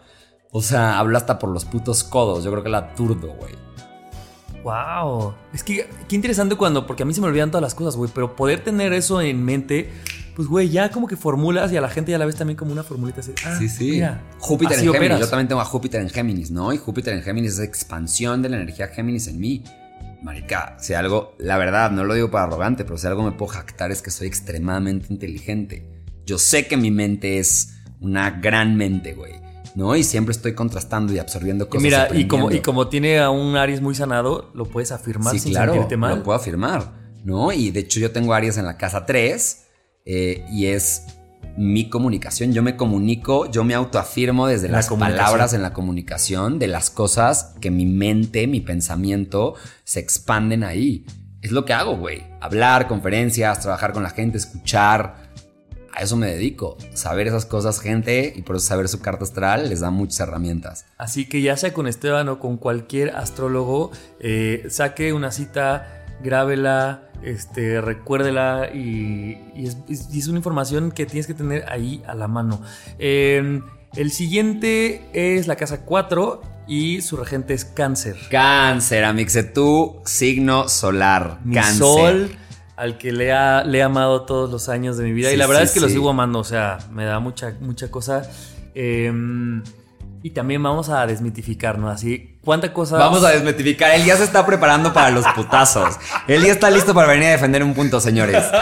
O 0.53 0.63
sea, 0.63 0.99
hablo 0.99 1.19
hasta 1.19 1.39
por 1.39 1.51
los 1.51 1.67
putos 1.67 2.03
codos, 2.03 2.43
yo 2.43 2.51
creo 2.53 2.63
que 2.63 2.71
la 2.71 2.79
aturdo, 2.79 3.35
güey. 3.35 3.53
Wow. 4.63 5.35
Es 5.53 5.63
que 5.63 5.89
qué 6.09 6.17
interesante 6.17 6.57
cuando, 6.57 6.87
porque 6.87 7.03
a 7.03 7.07
mí 7.07 7.15
se 7.15 7.21
me 7.21 7.27
olvidan 7.27 7.51
todas 7.51 7.63
las 7.63 7.75
cosas, 7.75 7.97
güey, 7.97 8.11
pero 8.15 8.37
poder 8.37 8.63
tener 8.63 8.93
eso 8.93 9.21
en 9.21 9.45
mente, 9.45 9.91
pues, 10.37 10.49
güey, 10.49 10.69
ya 10.69 10.91
como 10.91 11.07
que 11.07 11.17
formulas 11.17 11.73
y 11.73 11.77
a 11.77 11.81
la 11.81 11.89
gente 11.89 12.13
ya 12.13 12.19
la 12.19 12.27
ves 12.27 12.37
también 12.37 12.57
como 12.57 12.73
una 12.73 12.83
formulita 12.83 13.21
así. 13.21 13.33
Ah, 13.45 13.59
mira, 13.81 14.23
Júpiter 14.39 14.77
así 14.77 14.87
en 14.87 14.93
Géminis. 14.93 15.11
operas. 15.13 15.21
Yo 15.21 15.29
también 15.29 15.49
tengo 15.49 15.61
a 15.61 15.65
Júpiter 15.65 16.01
en 16.01 16.11
Géminis, 16.11 16.51
¿no? 16.51 16.73
Y 16.73 16.79
Júpiter 16.79 17.15
en 17.15 17.23
Géminis 17.23 17.55
es 17.55 17.61
expansión 17.61 18.43
de 18.43 18.49
la 18.49 18.57
energía 18.57 18.89
Géminis 18.89 19.29
en 19.29 19.41
mí. 19.41 19.65
Marica, 20.23 20.77
si 20.79 20.93
algo, 20.93 21.35
la 21.39 21.57
verdad, 21.57 21.91
no 21.91 22.05
lo 22.05 22.15
digo 22.15 22.31
para 22.31 22.45
arrogante, 22.45 22.85
pero 22.85 22.99
si 22.99 23.07
algo 23.07 23.23
me 23.23 23.33
puedo 23.33 23.53
jactar 23.53 23.91
es 23.91 24.03
que 24.03 24.11
soy 24.11 24.27
extremadamente 24.27 25.07
inteligente. 25.11 25.87
Yo 26.27 26.39
sé 26.39 26.67
que 26.67 26.77
mi 26.77 26.91
mente 26.91 27.39
es 27.39 27.75
una 28.01 28.31
gran 28.31 28.77
mente, 28.77 29.15
güey. 29.15 29.41
¿No? 29.75 29.95
Y 29.95 30.03
siempre 30.03 30.33
estoy 30.33 30.55
contrastando 30.55 31.13
y 31.13 31.19
absorbiendo 31.19 31.65
Y 31.65 31.69
cosas. 31.69 31.83
mira, 31.83 32.09
y 32.13 32.27
como, 32.27 32.51
y 32.51 32.61
como 32.61 32.89
tiene 32.89 33.21
a 33.21 33.31
un 33.31 33.57
Aries 33.57 33.81
muy 33.81 33.95
sanado, 33.95 34.51
lo 34.55 34.65
puedes 34.65 34.91
afirmar 34.93 35.33
Sí, 35.33 35.39
sin 35.39 35.53
claro, 35.53 35.73
sentirte 35.73 35.97
mal. 35.97 36.17
lo 36.17 36.23
puedo 36.25 36.37
afirmar, 36.37 36.93
¿no? 37.25 37.53
Y 37.53 37.71
de 37.71 37.81
hecho 37.81 38.01
yo 38.01 38.11
tengo 38.11 38.35
Aries 38.35 38.57
en 38.59 38.65
la 38.67 38.77
casa 38.77 39.07
3 39.07 39.65
eh, 40.07 40.45
y 40.51 40.67
es 40.67 41.05
mi 41.57 41.89
comunicación. 41.89 42.53
Yo 42.53 42.63
me 42.63 42.77
comunico, 42.77 43.51
yo 43.51 43.63
me 43.65 43.75
autoafirmo 43.75 44.47
desde 44.47 44.69
La 44.69 44.79
las 44.79 44.89
palabras 44.89 45.53
en 45.53 45.63
la 45.63 45.73
comunicación, 45.73 46.59
de 46.59 46.67
las 46.67 46.91
cosas 46.91 47.55
que 47.61 47.71
mi 47.71 47.87
mente, 47.87 48.47
mi 48.47 48.61
pensamiento 48.61 49.55
se 49.85 50.01
expanden 50.01 50.65
ahí. 50.65 51.07
Es 51.43 51.53
lo 51.53 51.65
que 51.65 51.73
hago, 51.73 51.97
güey. 51.97 52.23
Hablar, 52.41 52.87
conferencias, 52.89 53.61
trabajar 53.61 53.93
con 53.93 54.03
la 54.03 54.11
gente, 54.11 54.37
escuchar. 54.37 55.30
A 55.95 56.03
eso 56.03 56.17
me 56.17 56.27
dedico. 56.29 56.77
Saber 56.95 57.27
esas 57.27 57.47
cosas, 57.47 57.81
gente, 57.81 58.33
y 58.35 58.43
por 58.43 58.57
eso 58.57 58.67
saber 58.67 58.89
su 58.89 59.01
carta 59.01 59.25
astral 59.25 59.69
les 59.69 59.81
da 59.81 59.91
muchas 59.91 60.21
herramientas. 60.21 60.87
Así 60.99 61.27
que 61.29 61.43
ya 61.43 61.57
sea 61.57 61.73
con 61.73 61.87
Esteban 61.87 62.29
o 62.29 62.39
con 62.39 62.57
cualquier 62.57 63.11
astrólogo, 63.17 63.91
eh, 64.21 64.67
saque 64.71 65.13
una 65.13 65.33
cita, 65.33 66.05
grábela, 66.23 67.03
este, 67.23 67.81
recuérdela 67.81 68.71
y, 68.73 69.39
y 69.55 69.67
es, 69.67 69.77
es- 69.89 70.09
y 70.15 70.19
es 70.21 70.29
una 70.29 70.39
información 70.39 70.91
que 70.93 71.07
tienes 71.07 71.27
que 71.27 71.35
tener 71.35 71.65
ahí 71.69 72.03
a 72.07 72.15
la 72.15 72.29
mano. 72.29 72.63
Eh, 72.99 73.61
el 73.97 74.11
siguiente 74.13 75.03
es 75.13 75.47
la 75.49 75.57
casa 75.57 75.85
4 75.85 76.41
y 76.69 77.01
su 77.03 77.17
regente 77.17 77.53
es 77.55 77.65
cáncer. 77.65 78.17
Cáncer, 78.31 79.05
Amixe, 79.05 79.43
tu 79.43 80.01
signo 80.05 80.69
solar. 80.69 81.41
Mi 81.45 81.55
cáncer. 81.57 81.77
sol, 81.79 82.31
al 82.81 82.97
que 82.99 83.13
le, 83.13 83.33
ha, 83.33 83.63
le 83.63 83.79
he 83.79 83.83
amado 83.83 84.23
todos 84.23 84.51
los 84.51 84.69
años 84.69 84.97
de 84.97 85.05
mi 85.05 85.13
vida. 85.13 85.29
Sí, 85.29 85.35
y 85.35 85.39
la 85.39 85.47
verdad 85.47 85.63
sí, 85.63 85.67
es 85.67 85.73
que 85.73 85.81
lo 85.81 85.89
sigo 85.89 86.09
amando, 86.09 86.39
o 86.39 86.45
sea, 86.45 86.79
me 86.91 87.05
da 87.05 87.21
mucha, 87.21 87.55
mucha 87.61 87.91
cosa. 87.91 88.23
Eh, 88.75 89.13
y 90.23 90.31
también 90.31 90.63
vamos 90.63 90.89
a 90.91 91.07
desmitificarnos 91.07 91.91
así. 91.95 92.39
¿Cuánta 92.45 92.73
cosa? 92.73 92.99
Vamos 92.99 93.25
a 93.25 93.31
desmitificar. 93.31 93.91
Él 93.93 94.05
ya 94.05 94.17
se 94.17 94.25
está 94.25 94.45
preparando 94.45 94.93
para 94.93 95.11
los 95.11 95.27
putazos. 95.29 95.97
Él 96.27 96.43
ya 96.43 96.53
está 96.53 96.71
listo 96.71 96.93
para 96.95 97.09
venir 97.09 97.29
a 97.29 97.31
defender 97.33 97.63
un 97.63 97.75
punto, 97.75 98.01
señores. 98.01 98.45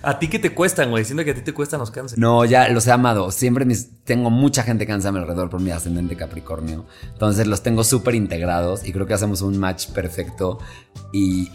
A 0.00 0.18
ti 0.18 0.28
que 0.28 0.38
te 0.38 0.54
cuestan, 0.54 0.90
güey. 0.90 1.04
Siento 1.04 1.24
que 1.24 1.32
a 1.32 1.34
ti 1.34 1.40
te 1.40 1.52
cuestan 1.52 1.80
los 1.80 1.90
cánceres. 1.90 2.20
No, 2.20 2.44
ya 2.44 2.68
los 2.68 2.86
he 2.86 2.92
amado. 2.92 3.32
Siempre 3.32 3.64
mis- 3.64 4.04
tengo 4.04 4.30
mucha 4.30 4.62
gente 4.62 4.86
que 4.86 4.92
a 4.92 4.96
mi 4.96 5.18
alrededor 5.18 5.50
por 5.50 5.60
mi 5.60 5.72
ascendente 5.72 6.16
Capricornio. 6.16 6.86
Entonces 7.12 7.48
los 7.48 7.62
tengo 7.62 7.82
súper 7.82 8.14
integrados 8.14 8.86
y 8.86 8.92
creo 8.92 9.06
que 9.06 9.14
hacemos 9.14 9.42
un 9.42 9.58
match 9.58 9.88
perfecto. 9.88 10.60
Y 11.12 11.50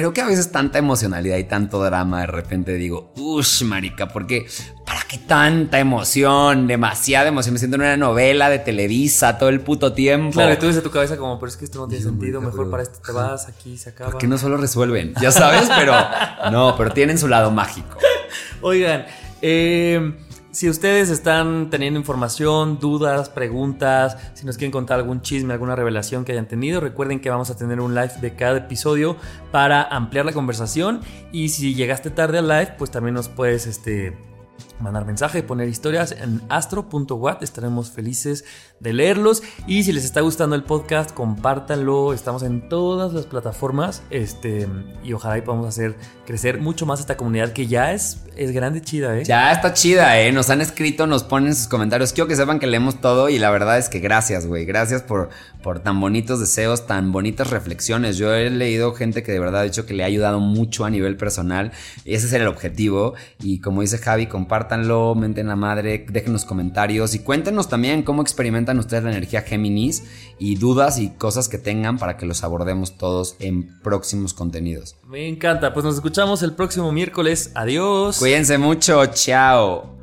creo 0.00 0.14
que 0.14 0.22
a 0.22 0.26
veces 0.26 0.50
tanta 0.50 0.78
emocionalidad 0.78 1.36
y 1.36 1.44
tanto 1.44 1.82
drama 1.84 2.22
de 2.22 2.26
repente 2.26 2.72
digo, 2.74 3.12
uff, 3.16 3.60
marica, 3.62 4.08
porque 4.08 4.46
¿para 4.86 5.02
qué 5.02 5.18
tanta 5.18 5.78
emoción? 5.78 6.66
Demasiada 6.66 7.28
emoción. 7.28 7.52
Me 7.52 7.58
siento 7.58 7.74
en 7.74 7.82
una 7.82 7.98
novela 7.98 8.48
de 8.48 8.60
Televisa 8.60 9.36
todo 9.36 9.50
el 9.50 9.60
puto 9.60 9.92
tiempo. 9.92 10.32
Claro, 10.32 10.54
y 10.54 10.56
tú 10.56 10.68
desde 10.68 10.80
tu 10.80 10.90
cabeza 10.90 11.18
como, 11.18 11.38
pero 11.38 11.50
es 11.50 11.58
que 11.58 11.66
esto 11.66 11.80
no 11.80 11.86
tiene 11.86 12.02
sentido, 12.02 12.40
marica, 12.40 12.56
mejor 12.56 12.70
para 12.70 12.82
esto 12.82 12.98
te 13.04 13.12
vas, 13.12 13.46
aquí 13.46 13.76
se 13.76 13.90
acaba. 13.90 14.12
¿Por 14.12 14.20
qué 14.20 14.26
no 14.26 14.38
solo 14.38 14.56
resuelven? 14.56 15.12
Ya 15.20 15.30
sabes, 15.30 15.68
pero 15.76 15.92
no, 16.50 16.76
pero 16.78 16.92
tienen 16.92 17.18
su 17.18 17.28
lado 17.28 17.50
mágico. 17.50 17.98
Oigan, 18.62 19.04
eh, 19.42 20.14
si 20.52 20.68
ustedes 20.68 21.10
están 21.10 21.70
teniendo 21.70 21.98
información, 21.98 22.78
dudas, 22.80 23.28
preguntas, 23.28 24.16
si 24.34 24.44
nos 24.44 24.56
quieren 24.56 24.72
contar 24.72 24.98
algún 24.98 25.22
chisme, 25.22 25.52
alguna 25.52 25.76
revelación 25.76 26.24
que 26.24 26.32
hayan 26.32 26.48
tenido, 26.48 26.80
recuerden 26.80 27.20
que 27.20 27.30
vamos 27.30 27.50
a 27.50 27.56
tener 27.56 27.80
un 27.80 27.94
live 27.94 28.12
de 28.20 28.34
cada 28.34 28.58
episodio 28.58 29.16
para 29.52 29.82
ampliar 29.82 30.26
la 30.26 30.32
conversación. 30.32 31.02
Y 31.30 31.50
si 31.50 31.74
llegaste 31.74 32.10
tarde 32.10 32.38
al 32.38 32.48
live, 32.48 32.74
pues 32.78 32.90
también 32.90 33.14
nos 33.14 33.28
puedes 33.28 33.66
este, 33.66 34.16
mandar 34.80 35.04
mensaje, 35.04 35.42
poner 35.42 35.68
historias 35.68 36.12
en 36.12 36.40
astro.wat. 36.48 37.42
Estaremos 37.42 37.90
felices 37.90 38.44
de 38.80 38.92
leerlos. 38.92 39.42
Y 39.66 39.84
si 39.84 39.92
les 39.92 40.04
está 40.04 40.20
gustando 40.20 40.56
el 40.56 40.64
podcast, 40.64 41.12
compártanlo. 41.12 42.12
Estamos 42.12 42.42
en 42.42 42.68
todas 42.68 43.12
las 43.12 43.26
plataformas. 43.26 44.02
Este, 44.10 44.66
y 45.04 45.12
ojalá 45.12 45.38
y 45.38 45.42
podamos 45.42 45.68
hacer 45.68 45.96
crecer 46.26 46.60
mucho 46.60 46.86
más 46.86 47.00
esta 47.00 47.16
comunidad 47.16 47.52
que 47.52 47.66
ya 47.66 47.92
es, 47.92 48.24
es 48.36 48.52
grande, 48.52 48.80
chida, 48.80 49.18
¿eh? 49.18 49.24
Ya 49.24 49.52
está 49.52 49.74
chida, 49.74 50.20
¿eh? 50.20 50.32
Nos 50.32 50.48
han 50.50 50.60
escrito, 50.60 51.06
nos 51.06 51.24
ponen 51.24 51.54
sus 51.54 51.68
comentarios. 51.68 52.12
Quiero 52.12 52.28
que 52.28 52.36
sepan 52.36 52.58
que 52.58 52.66
leemos 52.66 53.00
todo 53.00 53.28
y 53.28 53.38
la 53.38 53.50
verdad 53.50 53.78
es 53.78 53.88
que 53.88 53.98
gracias, 53.98 54.46
güey. 54.46 54.64
Gracias 54.64 55.02
por, 55.02 55.28
por 55.62 55.80
tan 55.80 56.00
bonitos 56.00 56.40
deseos, 56.40 56.86
tan 56.86 57.12
bonitas 57.12 57.50
reflexiones. 57.50 58.16
Yo 58.16 58.32
he 58.32 58.48
leído 58.48 58.94
gente 58.94 59.22
que 59.22 59.32
de 59.32 59.40
verdad 59.40 59.62
ha 59.62 59.64
dicho 59.64 59.86
que 59.86 59.94
le 59.94 60.04
ha 60.04 60.06
ayudado 60.06 60.40
mucho 60.40 60.84
a 60.84 60.90
nivel 60.90 61.16
personal. 61.16 61.72
Ese 62.04 62.26
es 62.26 62.32
el 62.32 62.46
objetivo. 62.46 63.14
Y 63.40 63.60
como 63.60 63.82
dice 63.82 63.98
Javi, 63.98 64.26
compártanlo, 64.70 65.14
menten 65.16 65.48
la 65.48 65.56
madre, 65.56 66.06
déjenos 66.08 66.44
comentarios 66.44 67.14
y 67.14 67.20
cuéntenos 67.20 67.68
también 67.68 68.02
cómo 68.02 68.22
experimentan 68.22 68.78
ustedes 68.78 69.02
la 69.02 69.10
energía 69.10 69.42
Géminis 69.42 70.04
y 70.38 70.56
dudas 70.56 70.98
y 70.98 71.10
cosas 71.10 71.48
que 71.48 71.58
tengan 71.58 71.98
para 71.98 72.16
que 72.16 72.24
los 72.24 72.44
abordemos 72.44 72.96
todos 72.96 73.34
en 73.40 73.80
próximos 73.80 74.32
contenidos. 74.32 74.96
Me 75.08 75.28
encanta. 75.28 75.72
Pues 75.72 75.84
nos 75.84 75.96
escuchamos 75.96 76.42
el 76.42 76.52
próximo 76.52 76.92
miércoles. 76.92 77.50
Adiós. 77.54 78.18
Cuídense 78.18 78.58
mucho, 78.58 79.04
chao. 79.06 79.96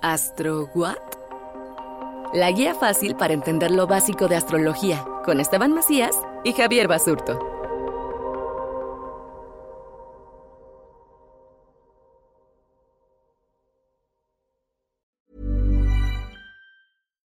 ¿Astro 0.00 0.70
what? 0.74 1.13
La 2.34 2.50
guía 2.50 2.74
fácil 2.74 3.14
para 3.14 3.32
entender 3.32 3.70
lo 3.70 3.86
básico 3.86 4.26
de 4.26 4.34
astrología, 4.34 5.04
con 5.24 5.38
Esteban 5.38 5.72
Macías 5.72 6.18
y 6.42 6.52
Javier 6.52 6.88
Basurto. 6.88 7.63